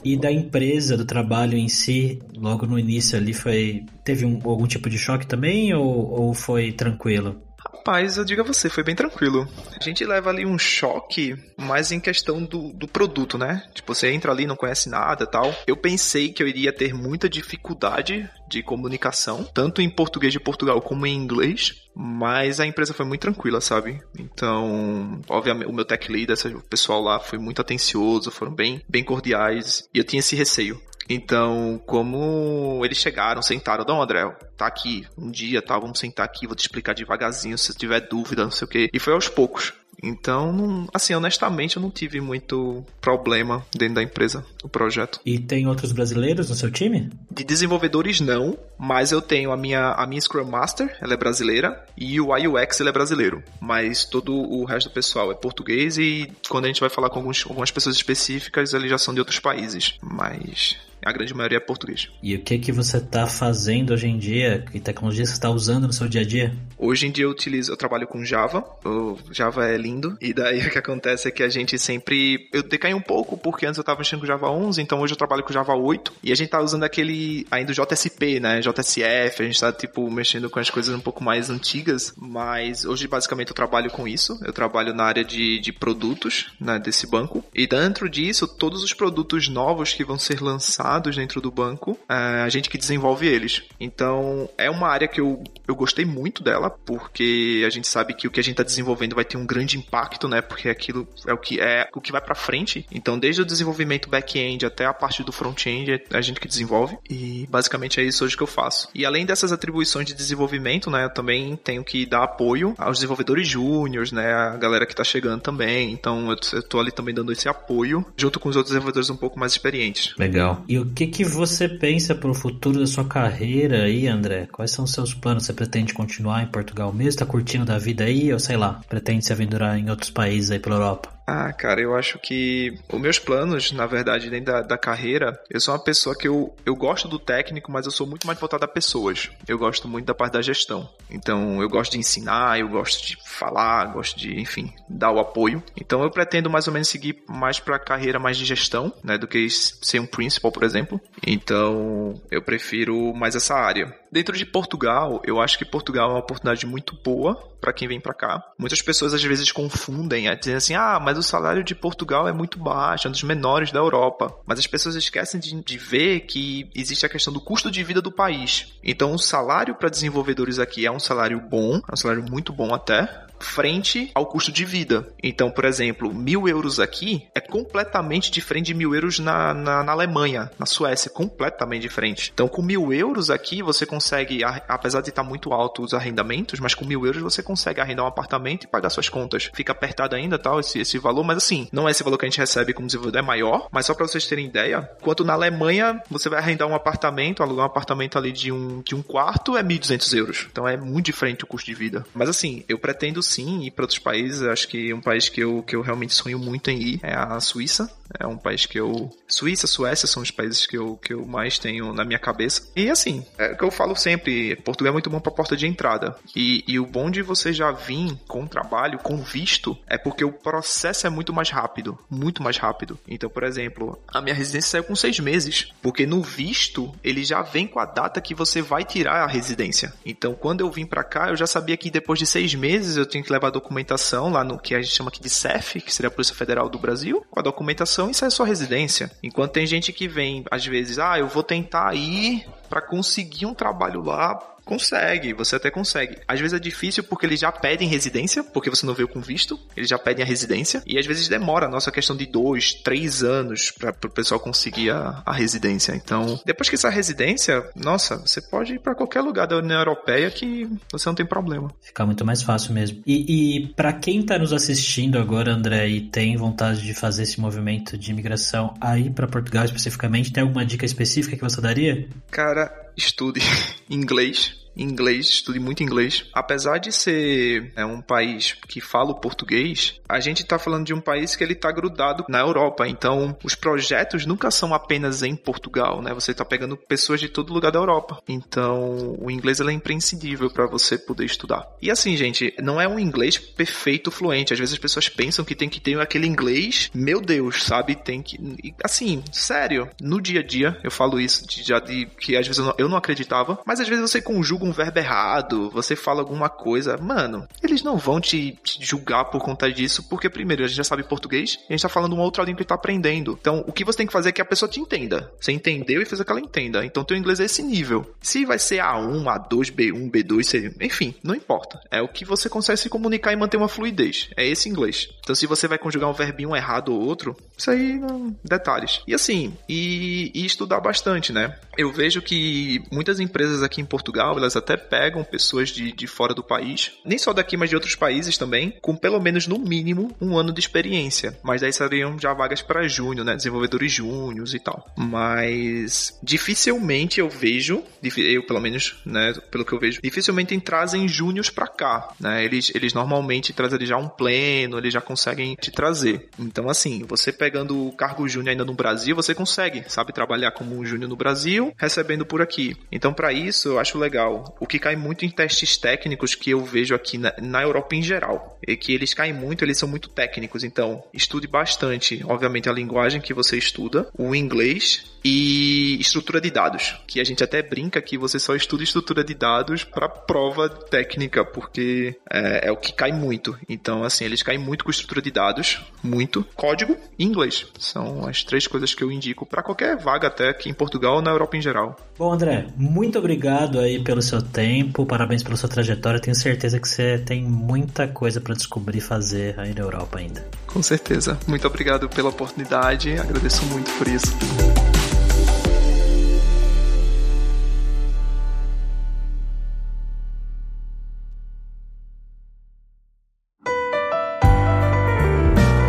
E 0.03 0.17
da 0.17 0.31
empresa, 0.31 0.97
do 0.97 1.05
trabalho 1.05 1.57
em 1.57 1.67
si, 1.67 2.19
logo 2.35 2.65
no 2.65 2.79
início 2.79 3.17
ali 3.17 3.33
foi. 3.33 3.85
Teve 4.03 4.25
um, 4.25 4.39
algum 4.43 4.65
tipo 4.65 4.89
de 4.89 4.97
choque 4.97 5.27
também 5.27 5.73
ou, 5.73 6.09
ou 6.09 6.33
foi 6.33 6.71
tranquilo? 6.71 7.41
Rapaz, 7.73 8.17
eu 8.17 8.25
digo 8.25 8.41
a 8.41 8.43
você, 8.43 8.69
foi 8.69 8.83
bem 8.83 8.95
tranquilo. 8.95 9.47
A 9.79 9.83
gente 9.83 10.05
leva 10.05 10.29
ali 10.29 10.45
um 10.45 10.59
choque, 10.59 11.35
mais 11.57 11.91
em 11.91 11.99
questão 11.99 12.43
do, 12.43 12.73
do 12.73 12.87
produto, 12.87 13.37
né? 13.37 13.63
Tipo, 13.73 13.95
você 13.95 14.11
entra 14.11 14.31
ali, 14.31 14.45
não 14.45 14.55
conhece 14.55 14.89
nada 14.89 15.25
tal. 15.25 15.53
Eu 15.65 15.77
pensei 15.77 16.31
que 16.31 16.43
eu 16.43 16.47
iria 16.47 16.73
ter 16.73 16.93
muita 16.93 17.29
dificuldade 17.29 18.29
de 18.47 18.61
comunicação, 18.63 19.43
tanto 19.43 19.81
em 19.81 19.89
português 19.89 20.33
de 20.33 20.39
Portugal 20.39 20.81
como 20.81 21.05
em 21.05 21.15
inglês, 21.15 21.75
mas 21.95 22.59
a 22.59 22.65
empresa 22.65 22.93
foi 22.93 23.05
muito 23.05 23.21
tranquila, 23.21 23.61
sabe? 23.61 23.99
Então, 24.17 25.21
obviamente, 25.29 25.69
o 25.69 25.73
meu 25.73 25.85
tech 25.85 26.11
lead, 26.11 26.33
o 26.55 26.61
pessoal 26.61 27.01
lá 27.01 27.19
foi 27.19 27.37
muito 27.37 27.61
atencioso, 27.61 28.31
foram 28.31 28.53
bem, 28.53 28.81
bem 28.89 29.03
cordiais, 29.03 29.87
e 29.93 29.99
eu 29.99 30.03
tinha 30.03 30.19
esse 30.19 30.35
receio. 30.35 30.81
Então, 31.09 31.81
como 31.85 32.81
eles 32.85 32.99
chegaram, 32.99 33.41
sentaram, 33.41 33.83
Dom 33.83 34.01
André, 34.01 34.23
tá 34.55 34.67
aqui, 34.67 35.07
um 35.17 35.31
dia, 35.31 35.61
tá, 35.61 35.77
vamos 35.77 35.99
sentar 35.99 36.25
aqui, 36.25 36.45
vou 36.45 36.55
te 36.55 36.61
explicar 36.61 36.93
devagarzinho, 36.93 37.57
se 37.57 37.73
tiver 37.75 38.01
dúvida, 38.01 38.43
não 38.43 38.51
sei 38.51 38.65
o 38.65 38.69
quê. 38.69 38.89
E 38.93 38.99
foi 38.99 39.13
aos 39.13 39.27
poucos. 39.27 39.73
Então, 40.01 40.87
assim, 40.93 41.13
honestamente, 41.13 41.75
eu 41.75 41.81
não 41.81 41.89
tive 41.89 42.21
muito 42.21 42.85
problema 43.01 43.65
dentro 43.75 43.95
da 43.95 44.03
empresa, 44.03 44.45
o 44.63 44.69
projeto. 44.69 45.19
E 45.25 45.37
tem 45.39 45.67
outros 45.67 45.91
brasileiros 45.91 46.49
no 46.49 46.55
seu 46.55 46.71
time? 46.71 47.09
De 47.29 47.43
desenvolvedores, 47.43 48.21
não, 48.21 48.57
mas 48.77 49.11
eu 49.11 49.21
tenho 49.21 49.51
a 49.51 49.57
minha, 49.57 49.91
a 49.91 50.07
minha 50.07 50.21
Scrum 50.21 50.45
Master, 50.45 50.97
ela 51.01 51.13
é 51.13 51.17
brasileira, 51.17 51.85
e 51.97 52.19
o 52.19 52.35
IUX, 52.35 52.79
ele 52.79 52.89
é 52.89 52.93
brasileiro. 52.93 53.43
Mas 53.59 54.05
todo 54.05 54.33
o 54.33 54.63
resto 54.63 54.89
do 54.89 54.93
pessoal 54.93 55.31
é 55.31 55.35
português 55.35 55.97
e 55.97 56.31
quando 56.47 56.65
a 56.65 56.67
gente 56.67 56.81
vai 56.81 56.89
falar 56.89 57.09
com 57.09 57.19
alguns, 57.19 57.45
algumas 57.45 57.71
pessoas 57.71 57.95
específicas, 57.95 58.73
eles 58.73 58.89
já 58.89 58.97
são 58.97 59.13
de 59.13 59.19
outros 59.19 59.39
países. 59.39 59.95
Mas 60.01 60.77
A 61.03 61.11
grande 61.11 61.33
maioria 61.33 61.57
é 61.57 61.61
português. 61.61 62.09
E 62.21 62.35
o 62.35 62.41
que 62.41 62.57
que 62.59 62.71
você 62.71 62.97
está 62.97 63.25
fazendo 63.25 63.93
hoje 63.93 64.07
em 64.07 64.17
dia? 64.17 64.65
Que 64.71 64.79
tecnologia 64.79 65.25
você 65.25 65.33
está 65.33 65.49
usando 65.49 65.87
no 65.87 65.93
seu 65.93 66.07
dia 66.07 66.21
a 66.21 66.25
dia? 66.25 66.53
Hoje 66.77 67.07
em 67.07 67.11
dia 67.11 67.25
eu 67.25 67.29
utilizo, 67.29 67.71
eu 67.71 67.77
trabalho 67.77 68.07
com 68.07 68.23
Java. 68.23 68.63
O 68.83 69.17
Java 69.31 69.65
é 69.65 69.77
lindo. 69.77 70.17
E 70.21 70.33
daí 70.33 70.59
o 70.67 70.69
que 70.69 70.77
acontece 70.77 71.27
é 71.27 71.31
que 71.31 71.43
a 71.43 71.49
gente 71.49 71.77
sempre. 71.79 72.49
Eu 72.53 72.63
decaí 72.63 72.93
um 72.93 73.01
pouco, 73.01 73.37
porque 73.37 73.65
antes 73.65 73.77
eu 73.77 73.81
estava 73.81 73.99
mexendo 73.99 74.19
com 74.19 74.25
Java 74.25 74.49
11, 74.49 74.81
então 74.81 74.99
hoje 74.99 75.13
eu 75.13 75.17
trabalho 75.17 75.43
com 75.43 75.53
Java 75.53 75.73
8. 75.73 76.13
E 76.23 76.31
a 76.31 76.35
gente 76.35 76.49
tá 76.49 76.61
usando 76.61 76.83
aquele 76.83 77.45
ainda 77.49 77.71
o 77.71 77.75
JSP, 77.75 78.39
né? 78.39 78.59
JSF, 78.59 79.41
a 79.41 79.45
gente 79.45 79.59
tá 79.59 79.71
tipo 79.71 80.09
mexendo 80.09 80.49
com 80.49 80.59
as 80.59 80.69
coisas 80.69 80.93
um 80.93 80.99
pouco 80.99 81.23
mais 81.23 81.49
antigas. 81.49 82.13
Mas 82.17 82.85
hoje 82.85 83.07
basicamente 83.07 83.49
eu 83.49 83.55
trabalho 83.55 83.89
com 83.89 84.07
isso. 84.07 84.37
Eu 84.43 84.51
trabalho 84.51 84.93
na 84.93 85.03
área 85.03 85.23
de, 85.23 85.59
de 85.59 85.71
produtos 85.71 86.51
né, 86.59 86.77
desse 86.79 87.07
banco. 87.07 87.43
E 87.53 87.65
dentro 87.65 88.09
disso, 88.09 88.47
todos 88.47 88.83
os 88.83 88.93
produtos 88.93 89.47
novos 89.47 89.93
que 89.93 90.03
vão 90.03 90.19
ser 90.19 90.41
lançados 90.41 90.89
dentro 90.99 91.41
do 91.41 91.51
banco, 91.51 91.97
é 92.07 92.41
a 92.41 92.49
gente 92.49 92.69
que 92.69 92.77
desenvolve 92.77 93.27
eles. 93.27 93.63
Então 93.79 94.49
é 94.57 94.69
uma 94.69 94.87
área 94.87 95.07
que 95.07 95.19
eu, 95.19 95.43
eu 95.67 95.75
gostei 95.75 96.05
muito 96.05 96.43
dela 96.43 96.69
porque 96.69 97.63
a 97.65 97.69
gente 97.69 97.87
sabe 97.87 98.13
que 98.13 98.27
o 98.27 98.31
que 98.31 98.39
a 98.39 98.43
gente 98.43 98.53
está 98.53 98.63
desenvolvendo 98.63 99.15
vai 99.15 99.25
ter 99.25 99.37
um 99.37 99.45
grande 99.45 99.77
impacto, 99.77 100.27
né? 100.27 100.41
Porque 100.41 100.69
aquilo 100.69 101.07
é 101.27 101.33
o 101.33 101.37
que 101.37 101.59
é 101.59 101.89
o 101.93 102.01
que 102.01 102.11
vai 102.11 102.21
para 102.21 102.35
frente. 102.35 102.85
Então, 102.91 103.17
desde 103.17 103.41
o 103.41 103.45
desenvolvimento 103.45 104.09
back-end 104.09 104.65
até 104.65 104.85
a 104.85 104.93
parte 104.93 105.23
do 105.23 105.31
front-end, 105.31 105.91
é 105.91 106.17
a 106.17 106.21
gente 106.21 106.39
que 106.39 106.47
desenvolve. 106.47 106.97
E 107.09 107.47
basicamente 107.49 107.99
é 107.99 108.03
isso 108.03 108.23
hoje 108.23 108.35
que 108.35 108.43
eu 108.43 108.47
faço. 108.47 108.89
E 108.93 109.05
além 109.05 109.25
dessas 109.25 109.51
atribuições 109.51 110.05
de 110.07 110.13
desenvolvimento, 110.13 110.89
né, 110.89 111.05
eu 111.05 111.13
também 111.13 111.55
tenho 111.55 111.83
que 111.83 112.05
dar 112.05 112.23
apoio 112.23 112.73
aos 112.77 112.97
desenvolvedores 112.97 113.47
júniores, 113.47 114.11
né, 114.11 114.33
a 114.33 114.57
galera 114.57 114.85
que 114.85 114.93
está 114.93 115.03
chegando 115.03 115.41
também. 115.41 115.91
Então, 115.91 116.31
eu, 116.31 116.37
eu 116.53 116.63
tô 116.63 116.79
ali 116.79 116.91
também 116.91 117.13
dando 117.13 117.31
esse 117.31 117.47
apoio 117.47 118.05
junto 118.15 118.39
com 118.39 118.49
os 118.49 118.55
outros 118.55 118.71
desenvolvedores 118.71 119.09
um 119.09 119.17
pouco 119.17 119.39
mais 119.39 119.51
experientes. 119.51 120.15
Legal. 120.17 120.63
E 120.67 120.78
o 120.79 120.93
que 120.93 121.07
que 121.07 121.23
você 121.23 121.67
pensa 121.67 122.15
para 122.15 122.29
o 122.29 122.33
futuro 122.33 122.79
da 122.79 122.87
sua 122.87 123.05
carreira 123.05 123.83
aí, 123.83 124.07
André? 124.07 124.47
Quais 124.51 124.71
são 124.71 124.85
os 124.85 124.91
seus 124.91 125.13
planos? 125.13 125.45
Você 125.45 125.53
pretende 125.53 125.93
continuar 125.93 126.43
em 126.43 126.47
Portugal 126.47 126.93
mesmo? 126.93 127.19
Tá 127.19 127.25
curtindo 127.25 127.65
da 127.65 127.77
vida 127.77 128.03
aí? 128.03 128.31
Ou 128.31 128.39
sei 128.39 128.57
lá, 128.57 128.81
pretende 128.87 129.25
se 129.25 129.33
aventurar 129.33 129.77
em 129.77 129.89
outros 129.89 130.09
países 130.09 130.51
aí 130.51 130.59
pela 130.59 130.75
Europa? 130.75 131.18
Ah, 131.31 131.53
cara, 131.53 131.79
eu 131.79 131.95
acho 131.95 132.17
que 132.17 132.73
os 132.91 132.99
meus 132.99 133.19
planos, 133.19 133.71
na 133.71 133.85
verdade, 133.85 134.31
dentro 134.31 134.51
da, 134.51 134.61
da, 134.63 134.77
carreira, 134.79 135.39
eu 135.47 135.61
sou 135.61 135.75
uma 135.75 135.83
pessoa 135.83 136.17
que 136.17 136.27
eu, 136.27 136.55
eu 136.65 136.75
gosto 136.75 137.07
do 137.07 137.19
técnico, 137.19 137.71
mas 137.71 137.85
eu 137.85 137.91
sou 137.91 138.07
muito 138.07 138.25
mais 138.25 138.39
voltado 138.39 138.65
a 138.65 138.67
pessoas. 138.67 139.29
Eu 139.47 139.59
gosto 139.59 139.87
muito 139.87 140.07
da 140.07 140.15
parte 140.15 140.33
da 140.33 140.41
gestão. 140.41 140.89
Então, 141.07 141.61
eu 141.61 141.69
gosto 141.69 141.91
de 141.91 141.99
ensinar, 141.99 142.59
eu 142.59 142.67
gosto 142.67 143.05
de 143.05 143.15
falar, 143.27 143.85
gosto 143.93 144.17
de, 144.17 144.39
enfim, 144.41 144.73
dar 144.89 145.11
o 145.11 145.19
apoio. 145.19 145.61
Então, 145.79 146.01
eu 146.01 146.09
pretendo 146.09 146.49
mais 146.49 146.67
ou 146.67 146.73
menos 146.73 146.87
seguir 146.87 147.23
mais 147.27 147.59
para 147.59 147.75
a 147.75 147.79
carreira 147.79 148.17
mais 148.17 148.35
de 148.35 148.43
gestão, 148.43 148.91
né, 149.03 149.15
do 149.15 149.27
que 149.27 149.47
ser 149.51 149.99
um 149.99 150.07
principal, 150.07 150.51
por 150.51 150.63
exemplo. 150.63 150.99
Então, 151.25 152.19
eu 152.31 152.41
prefiro 152.41 153.13
mais 153.13 153.35
essa 153.35 153.53
área. 153.53 153.95
Dentro 154.11 154.35
de 154.35 154.47
Portugal, 154.47 155.21
eu 155.23 155.39
acho 155.39 155.59
que 155.59 155.65
Portugal 155.65 156.09
é 156.09 156.13
uma 156.13 156.19
oportunidade 156.19 156.65
muito 156.65 156.97
boa 157.03 157.35
para 157.59 157.73
quem 157.73 157.87
vem 157.87 157.99
para 157.99 158.13
cá. 158.13 158.43
Muitas 158.57 158.81
pessoas 158.81 159.13
às 159.13 159.23
vezes 159.23 159.51
confundem, 159.51 160.27
é, 160.27 160.35
dizendo 160.35 160.57
assim: 160.57 160.75
ah, 160.75 160.99
mas 160.99 161.17
o 161.17 161.23
salário 161.23 161.63
de 161.63 161.75
Portugal 161.75 162.27
é 162.27 162.33
muito 162.33 162.59
baixo, 162.59 163.07
é 163.07 163.09
um 163.09 163.11
dos 163.11 163.23
menores 163.23 163.71
da 163.71 163.79
Europa. 163.79 164.33
Mas 164.45 164.59
as 164.59 164.67
pessoas 164.67 164.95
esquecem 164.95 165.39
de, 165.39 165.61
de 165.61 165.77
ver 165.77 166.21
que 166.21 166.69
existe 166.75 167.05
a 167.05 167.09
questão 167.09 167.33
do 167.33 167.41
custo 167.41 167.71
de 167.71 167.83
vida 167.83 168.01
do 168.01 168.11
país. 168.11 168.73
Então, 168.83 169.13
o 169.13 169.19
salário 169.19 169.75
para 169.75 169.89
desenvolvedores 169.89 170.59
aqui 170.59 170.85
é 170.85 170.91
um 170.91 170.99
salário 170.99 171.39
bom, 171.39 171.77
é 171.77 171.93
um 171.93 171.97
salário 171.97 172.23
muito 172.23 172.53
bom 172.53 172.73
até, 172.73 173.27
frente 173.39 174.11
ao 174.13 174.25
custo 174.25 174.51
de 174.51 174.65
vida. 174.65 175.07
Então, 175.21 175.49
por 175.49 175.65
exemplo, 175.65 176.13
mil 176.13 176.47
euros 176.47 176.79
aqui 176.79 177.27
é 177.33 177.39
completamente 177.39 178.31
diferente 178.31 178.67
de 178.67 178.73
mil 178.73 178.93
euros 178.93 179.19
na, 179.19 179.53
na, 179.53 179.83
na 179.83 179.91
Alemanha, 179.91 180.51
na 180.57 180.65
Suécia, 180.65 181.09
completamente 181.09 181.81
diferente. 181.81 182.31
Então, 182.33 182.47
com 182.47 182.61
mil 182.61 182.93
euros 182.93 183.29
aqui, 183.29 183.61
você 183.61 183.85
consegue, 183.85 184.43
apesar 184.43 185.01
de 185.01 185.09
estar 185.09 185.23
muito 185.23 185.53
alto 185.53 185.83
os 185.83 185.93
arrendamentos, 185.93 186.59
mas 186.59 186.73
com 186.73 186.85
mil 186.85 187.05
euros 187.05 187.21
você 187.21 187.41
consegue 187.41 187.81
arrendar 187.81 188.05
um 188.05 188.07
apartamento 188.07 188.63
e 188.63 188.67
pagar 188.67 188.89
suas 188.89 189.09
contas. 189.09 189.49
Fica 189.53 189.71
apertado 189.71 190.15
ainda, 190.15 190.37
tal, 190.37 190.59
esse, 190.59 190.79
esse 190.79 190.97
valor, 190.97 191.23
mas 191.23 191.37
assim, 191.37 191.67
não 191.71 191.87
é 191.87 191.91
esse 191.91 192.03
valor 192.03 192.17
que 192.17 192.25
a 192.25 192.29
gente 192.29 192.39
recebe 192.39 192.73
como 192.73 192.87
desenvolvedor, 192.87 193.19
é 193.19 193.25
maior, 193.25 193.67
mas 193.71 193.85
só 193.85 193.93
para 193.93 194.07
vocês 194.07 194.25
terem 194.25 194.45
ideia, 194.45 194.89
quanto 195.01 195.23
na 195.23 195.33
Alemanha 195.33 196.01
você 196.09 196.29
vai 196.29 196.39
arrendar 196.39 196.67
um 196.67 196.75
apartamento, 196.75 197.41
alugar 197.41 197.65
um 197.65 197.69
apartamento 197.69 198.17
ali 198.17 198.31
de 198.31 198.51
um, 198.51 198.81
de 198.81 198.95
um 198.95 199.01
quarto, 199.01 199.57
é 199.57 199.63
1.200 199.63 200.17
euros. 200.17 200.47
Então 200.51 200.67
é 200.67 200.77
muito 200.77 201.05
diferente 201.05 201.43
o 201.43 201.47
custo 201.47 201.65
de 201.65 201.73
vida. 201.73 202.05
Mas 202.13 202.29
assim, 202.29 202.63
eu 202.67 202.77
pretendo 202.77 203.21
sim 203.29 203.63
ir 203.63 203.71
para 203.71 203.83
outros 203.83 203.99
países. 203.99 204.41
Acho 204.43 204.67
que 204.67 204.93
um 204.93 205.01
país 205.01 205.29
que 205.29 205.41
eu, 205.41 205.63
que 205.63 205.75
eu 205.75 205.81
realmente 205.81 206.13
sonho 206.13 206.39
muito 206.39 206.69
em 206.69 206.81
ir 206.81 206.99
é 207.03 207.13
a 207.13 207.39
Suíça. 207.39 207.89
É 208.17 208.25
um 208.25 208.37
país 208.37 208.65
que 208.65 208.79
eu. 208.79 209.11
Suíça, 209.27 209.67
Suécia 209.67 210.07
são 210.07 210.23
os 210.23 210.31
países 210.31 210.65
que 210.65 210.75
eu, 210.75 210.97
que 210.97 211.13
eu 211.13 211.25
mais 211.25 211.59
tenho 211.59 211.93
na 211.93 212.03
minha 212.03 212.17
cabeça. 212.17 212.67
E 212.75 212.89
assim, 212.89 213.23
é 213.37 213.51
o 213.51 213.57
que 213.57 213.63
eu 213.63 213.69
falo 213.69 213.95
sempre: 213.95 214.55
Portugal 214.57 214.91
é 214.91 214.93
muito 214.93 215.09
bom 215.09 215.19
para 215.19 215.31
porta 215.31 215.55
de 215.55 215.67
entrada. 215.67 216.15
E, 216.35 216.63
e 216.67 216.79
o 216.79 216.85
bom 216.85 217.11
de 217.11 217.21
você 217.21 217.53
já 217.53 217.71
vir 217.71 218.17
com 218.27 218.47
trabalho, 218.47 218.97
com 218.99 219.17
visto, 219.17 219.77
é 219.87 219.97
porque 219.97 220.25
o 220.25 220.31
processo 220.31 221.05
é 221.05 221.09
muito 221.09 221.31
mais 221.33 221.49
rápido. 221.49 221.97
Muito 222.09 222.41
mais 222.41 222.57
rápido. 222.57 222.97
Então, 223.07 223.29
por 223.29 223.43
exemplo, 223.43 223.99
a 224.07 224.21
minha 224.21 224.33
residência 224.33 224.71
saiu 224.71 224.83
com 224.83 224.95
seis 224.95 225.19
meses. 225.19 225.71
Porque 225.81 226.05
no 226.05 226.21
visto, 226.21 226.91
ele 227.03 227.23
já 227.23 227.41
vem 227.41 227.67
com 227.67 227.79
a 227.79 227.85
data 227.85 228.21
que 228.21 228.33
você 228.33 228.61
vai 228.61 228.83
tirar 228.83 229.23
a 229.23 229.27
residência. 229.27 229.93
Então, 230.05 230.33
quando 230.33 230.61
eu 230.61 230.71
vim 230.71 230.85
para 230.85 231.03
cá, 231.03 231.29
eu 231.29 231.35
já 231.35 231.45
sabia 231.45 231.77
que 231.77 231.91
depois 231.91 232.17
de 232.17 232.25
seis 232.25 232.55
meses 232.55 232.97
eu 232.97 233.05
tinha 233.05 233.18
que 233.23 233.31
levar 233.31 233.47
a 233.47 233.51
documentação 233.51 234.31
lá 234.31 234.43
no 234.43 234.59
que 234.59 234.75
a 234.75 234.81
gente 234.81 234.93
chama 234.93 235.09
aqui 235.09 235.21
de 235.21 235.29
CEF, 235.29 235.81
que 235.81 235.93
seria 235.93 236.07
a 236.07 236.11
Polícia 236.11 236.35
Federal 236.35 236.69
do 236.69 236.79
Brasil, 236.79 237.25
com 237.29 237.39
a 237.39 237.43
documentação 237.43 238.09
e 238.09 238.13
sai 238.13 238.29
sua 238.29 238.45
residência. 238.45 239.11
Enquanto 239.23 239.53
tem 239.53 239.65
gente 239.65 239.91
que 239.91 240.07
vem, 240.07 240.43
às 240.49 240.65
vezes, 240.65 240.99
ah, 240.99 241.17
eu 241.19 241.27
vou 241.27 241.43
tentar 241.43 241.95
ir 241.95 242.45
para 242.69 242.81
conseguir 242.81 243.45
um 243.45 243.53
trabalho 243.53 244.01
lá 244.01 244.39
Consegue, 244.69 245.33
você 245.33 245.55
até 245.55 245.71
consegue. 245.71 246.17
Às 246.27 246.39
vezes 246.39 246.53
é 246.53 246.59
difícil 246.59 247.03
porque 247.03 247.25
eles 247.25 247.39
já 247.39 247.51
pedem 247.51 247.87
residência, 247.87 248.43
porque 248.43 248.69
você 248.69 248.85
não 248.85 248.93
veio 248.93 249.07
com 249.07 249.19
visto, 249.19 249.59
eles 249.75 249.89
já 249.89 249.97
pedem 249.97 250.23
a 250.23 250.27
residência, 250.27 250.83
e 250.85 250.99
às 250.99 251.07
vezes 251.07 251.27
demora 251.27 251.65
a 251.65 251.69
nossa 251.69 251.91
questão 251.91 252.15
de 252.15 252.27
dois, 252.27 252.75
três 252.75 253.23
anos 253.23 253.71
para 253.71 253.95
o 254.05 254.11
pessoal 254.11 254.39
conseguir 254.39 254.91
a, 254.91 255.23
a, 255.25 255.33
residência. 255.33 255.95
Então, 255.95 256.39
depois 256.45 256.69
que 256.69 256.75
essa 256.75 256.87
residência, 256.87 257.67
nossa, 257.75 258.17
você 258.17 258.39
pode 258.39 258.75
ir 258.75 258.79
para 258.79 258.93
qualquer 258.93 259.21
lugar 259.21 259.47
da 259.47 259.57
União 259.57 259.79
Europeia 259.79 260.29
que 260.29 260.69
você 260.91 261.09
não 261.09 261.15
tem 261.15 261.25
problema. 261.25 261.73
Fica 261.81 262.05
muito 262.05 262.23
mais 262.23 262.43
fácil 262.43 262.71
mesmo. 262.71 263.01
E, 263.07 263.63
e 263.63 263.67
para 263.69 263.91
quem 263.91 264.19
está 264.19 264.37
nos 264.37 264.53
assistindo 264.53 265.17
agora, 265.17 265.51
André, 265.51 265.87
e 265.87 266.01
tem 266.01 266.37
vontade 266.37 266.83
de 266.83 266.93
fazer 266.93 267.23
esse 267.23 267.41
movimento 267.41 267.97
de 267.97 268.11
imigração 268.11 268.75
aí 268.79 269.09
para 269.09 269.27
Portugal 269.27 269.65
especificamente, 269.65 270.31
tem 270.31 270.43
alguma 270.43 270.63
dica 270.63 270.85
específica 270.85 271.35
que 271.35 271.41
você 271.41 271.59
daria? 271.59 272.07
Cara, 272.29 272.71
estude 272.95 273.41
inglês 273.89 274.58
inglês, 274.75 275.27
estude 275.27 275.59
muito 275.59 275.83
inglês. 275.83 276.25
Apesar 276.33 276.77
de 276.77 276.91
ser 276.91 277.71
é, 277.75 277.85
um 277.85 278.01
país 278.01 278.53
que 278.67 278.81
fala 278.81 279.11
o 279.11 279.19
português, 279.19 279.99
a 280.07 280.19
gente 280.19 280.41
está 280.43 280.57
falando 280.57 280.85
de 280.85 280.93
um 280.93 281.01
país 281.01 281.35
que 281.35 281.43
ele 281.43 281.53
está 281.53 281.71
grudado 281.71 282.25
na 282.29 282.39
Europa. 282.39 282.87
Então, 282.87 283.37
os 283.43 283.55
projetos 283.55 284.25
nunca 284.25 284.51
são 284.51 284.73
apenas 284.73 285.23
em 285.23 285.35
Portugal, 285.35 286.01
né? 286.01 286.13
Você 286.13 286.31
está 286.31 286.45
pegando 286.45 286.77
pessoas 286.77 287.19
de 287.19 287.29
todo 287.29 287.53
lugar 287.53 287.71
da 287.71 287.79
Europa. 287.79 288.21
Então, 288.27 289.15
o 289.19 289.29
inglês 289.29 289.59
é 289.59 289.71
imprescindível 289.71 290.49
para 290.49 290.67
você 290.67 290.97
poder 290.97 291.25
estudar. 291.25 291.67
E 291.81 291.91
assim, 291.91 292.15
gente, 292.15 292.53
não 292.61 292.79
é 292.79 292.87
um 292.87 292.99
inglês 292.99 293.37
perfeito, 293.37 294.11
fluente. 294.11 294.53
Às 294.53 294.59
vezes 294.59 294.73
as 294.73 294.79
pessoas 294.79 295.09
pensam 295.09 295.45
que 295.45 295.55
tem 295.55 295.69
que 295.69 295.79
ter 295.79 295.99
aquele 295.99 296.27
inglês, 296.27 296.89
meu 296.93 297.21
Deus, 297.21 297.63
sabe? 297.63 297.95
Tem 297.95 298.21
que. 298.21 298.37
Assim, 298.83 299.23
sério, 299.31 299.89
no 300.01 300.21
dia 300.21 300.39
a 300.39 300.43
dia, 300.43 300.77
eu 300.83 300.91
falo 300.91 301.19
isso, 301.19 301.45
de, 301.47 301.63
já 301.63 301.79
de 301.79 302.05
que 302.19 302.35
às 302.35 302.47
vezes 302.47 302.59
eu 302.59 302.65
não, 302.65 302.75
eu 302.77 302.89
não 302.89 302.97
acreditava, 302.97 303.59
mas 303.65 303.79
às 303.79 303.87
vezes 303.87 304.09
você 304.09 304.21
conjuga 304.21 304.58
um 304.65 304.71
verbo 304.71 304.99
errado, 304.99 305.69
você 305.71 305.95
fala 305.95 306.21
alguma 306.21 306.49
coisa, 306.49 306.97
mano, 306.97 307.47
eles 307.63 307.83
não 307.83 307.97
vão 307.97 308.19
te, 308.19 308.57
te 308.63 308.83
julgar 308.85 309.25
por 309.25 309.41
conta 309.41 309.71
disso, 309.71 310.03
porque 310.09 310.29
primeiro, 310.29 310.63
a 310.63 310.67
gente 310.67 310.77
já 310.77 310.83
sabe 310.83 311.03
português 311.03 311.59
a 311.69 311.73
gente 311.73 311.81
tá 311.81 311.89
falando 311.89 312.13
uma 312.13 312.23
outra 312.23 312.43
língua 312.43 312.59
que 312.59 312.65
tá 312.65 312.75
aprendendo. 312.75 313.37
Então, 313.39 313.63
o 313.67 313.71
que 313.71 313.85
você 313.85 313.99
tem 313.99 314.07
que 314.07 314.13
fazer 314.13 314.29
é 314.29 314.31
que 314.31 314.41
a 314.41 314.45
pessoa 314.45 314.69
te 314.69 314.79
entenda. 314.79 315.31
Você 315.39 315.51
entendeu 315.51 316.01
e 316.01 316.05
fez 316.05 316.21
que 316.21 316.31
ela 316.31 316.39
entenda. 316.39 316.85
Então, 316.85 317.03
teu 317.03 317.15
inglês 317.15 317.39
é 317.39 317.45
esse 317.45 317.61
nível. 317.61 318.13
Se 318.21 318.45
vai 318.45 318.59
ser 318.59 318.77
A1, 318.77 319.23
A2, 319.23 319.71
B1, 319.71 320.11
B2, 320.11 320.75
enfim, 320.81 321.13
não 321.23 321.35
importa. 321.35 321.79
É 321.91 322.01
o 322.01 322.07
que 322.07 322.25
você 322.25 322.49
consegue 322.49 322.79
se 322.79 322.89
comunicar 322.89 323.31
e 323.31 323.35
manter 323.35 323.57
uma 323.57 323.67
fluidez. 323.67 324.29
É 324.35 324.45
esse 324.45 324.67
inglês. 324.67 325.09
Então, 325.19 325.35
se 325.35 325.45
você 325.45 325.67
vai 325.67 325.77
conjugar 325.77 326.09
um 326.09 326.13
verbinho 326.13 326.55
errado 326.55 326.93
ou 326.93 327.01
outro, 327.01 327.35
isso 327.57 327.69
aí, 327.69 327.99
não... 327.99 328.35
detalhes. 328.43 329.01
E 329.07 329.13
assim, 329.13 329.55
e, 329.67 330.31
e 330.33 330.45
estudar 330.45 330.79
bastante, 330.79 331.31
né? 331.31 331.57
Eu 331.77 331.91
vejo 331.91 332.21
que 332.21 332.83
muitas 332.91 333.19
empresas 333.19 333.63
aqui 333.63 333.79
em 333.79 333.85
Portugal, 333.85 334.37
elas 334.37 334.48
elas 334.49 334.55
até 334.55 334.75
pegam 334.75 335.23
pessoas 335.23 335.69
de, 335.69 335.91
de 335.91 336.07
fora 336.07 336.33
do 336.33 336.43
país, 336.43 336.91
nem 337.05 337.17
só 337.17 337.31
daqui, 337.31 337.55
mas 337.55 337.69
de 337.69 337.75
outros 337.75 337.95
países 337.95 338.37
também, 338.37 338.73
com 338.81 338.95
pelo 338.95 339.19
menos 339.19 339.45
no 339.47 339.59
mínimo 339.59 340.15
um 340.19 340.37
ano 340.37 340.51
de 340.51 340.59
experiência. 340.59 341.37
Mas 341.43 341.61
daí 341.61 341.71
seriam 341.71 342.17
já 342.19 342.33
vagas 342.33 342.61
para 342.61 342.87
júnior, 342.87 343.25
né? 343.25 343.35
Desenvolvedores 343.35 343.91
júniores 343.91 344.53
e 344.53 344.59
tal. 344.59 344.85
Mas 344.97 346.17
dificilmente 346.23 347.19
eu 347.19 347.29
vejo, 347.29 347.83
eu 348.17 348.45
pelo 348.45 348.59
menos, 348.59 348.95
né, 349.05 349.33
pelo 349.51 349.63
que 349.63 349.73
eu 349.73 349.79
vejo, 349.79 350.01
dificilmente 350.01 350.59
trazem 350.59 351.07
júniors 351.07 351.49
para 351.49 351.67
cá, 351.67 352.09
né? 352.19 352.43
Eles, 352.43 352.71
eles 352.73 352.93
normalmente 352.93 353.53
trazem 353.53 353.85
já 353.85 353.97
um 353.97 354.07
pleno, 354.07 354.77
eles 354.77 354.93
já 354.93 355.01
conseguem 355.01 355.55
te 355.55 355.71
trazer. 355.71 356.27
Então, 356.39 356.69
assim, 356.69 357.03
você 357.07 357.31
pegando 357.31 357.87
o 357.87 357.91
cargo 357.91 358.27
júnior 358.27 358.51
ainda 358.51 358.65
no 358.65 358.73
Brasil, 358.73 359.15
você 359.15 359.35
consegue, 359.35 359.83
sabe, 359.87 360.11
trabalhar 360.11 360.51
como 360.51 360.77
um 360.77 360.85
júnior 360.85 361.09
no 361.09 361.15
Brasil, 361.15 361.73
recebendo 361.77 362.25
por 362.25 362.41
aqui. 362.41 362.75
Então, 362.91 363.13
para 363.13 363.31
isso, 363.31 363.69
eu 363.69 363.79
acho 363.79 363.97
legal. 363.97 364.38
O 364.59 364.67
que 364.67 364.79
cai 364.79 364.95
muito 364.95 365.25
em 365.25 365.29
testes 365.29 365.77
técnicos 365.77 366.35
que 366.35 366.51
eu 366.51 366.63
vejo 366.63 366.95
aqui 366.95 367.17
na, 367.17 367.33
na 367.41 367.61
Europa 367.61 367.95
em 367.95 368.01
geral, 368.01 368.59
é 368.65 368.75
que 368.75 368.93
eles 368.93 369.13
caem 369.13 369.33
muito, 369.33 369.63
eles 369.63 369.77
são 369.77 369.87
muito 369.87 370.09
técnicos. 370.09 370.63
Então, 370.63 371.03
estude 371.13 371.47
bastante, 371.47 372.23
obviamente, 372.25 372.69
a 372.69 372.73
linguagem 372.73 373.21
que 373.21 373.33
você 373.33 373.57
estuda, 373.57 374.07
o 374.17 374.35
inglês 374.35 375.05
e 375.23 375.99
estrutura 375.99 376.39
de 376.39 376.49
dados, 376.49 376.95
que 377.05 377.19
a 377.19 377.23
gente 377.23 377.43
até 377.43 377.61
brinca 377.61 378.01
que 378.01 378.17
você 378.17 378.39
só 378.39 378.55
estuda 378.55 378.83
estrutura 378.83 379.23
de 379.23 379.33
dados 379.33 379.83
para 379.83 380.07
prova 380.07 380.69
técnica, 380.69 381.43
porque 381.43 382.15
é, 382.31 382.67
é, 382.67 382.71
o 382.71 382.77
que 382.77 382.93
cai 382.93 383.11
muito. 383.11 383.57
Então, 383.67 384.03
assim, 384.03 384.25
eles 384.25 384.41
caem 384.41 384.59
muito 384.59 384.83
com 384.83 384.91
estrutura 384.91 385.21
de 385.21 385.31
dados, 385.31 385.81
muito. 386.01 386.45
Código 386.55 386.97
e 387.17 387.23
inglês. 387.23 387.67
São 387.77 388.27
as 388.27 388.43
três 388.43 388.67
coisas 388.67 388.93
que 388.93 389.03
eu 389.03 389.11
indico 389.11 389.45
para 389.45 389.63
qualquer 389.63 389.97
vaga, 389.97 390.27
até 390.27 390.49
aqui 390.49 390.69
em 390.69 390.73
Portugal 390.73 391.15
ou 391.15 391.21
na 391.21 391.31
Europa 391.31 391.57
em 391.57 391.61
geral. 391.61 391.97
Bom, 392.17 392.31
André, 392.33 392.67
muito 392.75 393.19
obrigado 393.19 393.79
aí 393.79 394.03
pelo 394.03 394.21
seu 394.29 394.41
tempo, 394.41 395.05
parabéns 395.05 395.41
pela 395.41 395.55
sua 395.55 395.67
trajetória. 395.67 396.19
Tenho 396.19 396.35
certeza 396.35 396.79
que 396.79 396.87
você 396.87 397.17
tem 397.17 397.43
muita 397.43 398.07
coisa 398.07 398.39
para 398.39 398.53
descobrir 398.53 398.99
e 398.99 399.01
fazer 399.01 399.59
aí 399.59 399.73
na 399.73 399.81
Europa 399.81 400.19
ainda. 400.19 400.45
Com 400.67 400.83
certeza. 400.83 401.37
Muito 401.47 401.65
obrigado 401.65 402.07
pela 402.07 402.29
oportunidade, 402.29 403.17
agradeço 403.17 403.65
muito 403.65 403.91
por 403.97 404.07
isso. 404.07 404.27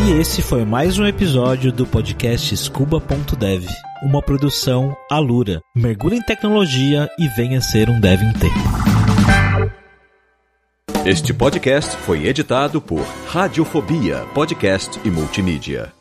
E 0.03 0.12
esse 0.12 0.40
foi 0.40 0.64
mais 0.64 0.98
um 0.98 1.07
episódio 1.07 1.70
do 1.70 1.87
podcast 1.87 2.57
Scuba.dev, 2.57 3.66
uma 4.03 4.23
produção 4.23 4.97
Alura. 5.11 5.61
Mergulhe 5.75 6.17
em 6.17 6.23
tecnologia 6.23 7.09
e 7.19 7.29
venha 7.29 7.61
ser 7.61 7.89
um 7.91 8.01
dev 8.01 8.23
em 8.23 8.33
tempo. 8.33 8.55
Este 11.05 11.33
podcast 11.33 11.97
foi 11.97 12.27
editado 12.27 12.81
por 12.81 13.03
Radiofobia, 13.27 14.27
podcast 14.35 15.01
e 15.05 15.11
multimídia. 15.11 16.00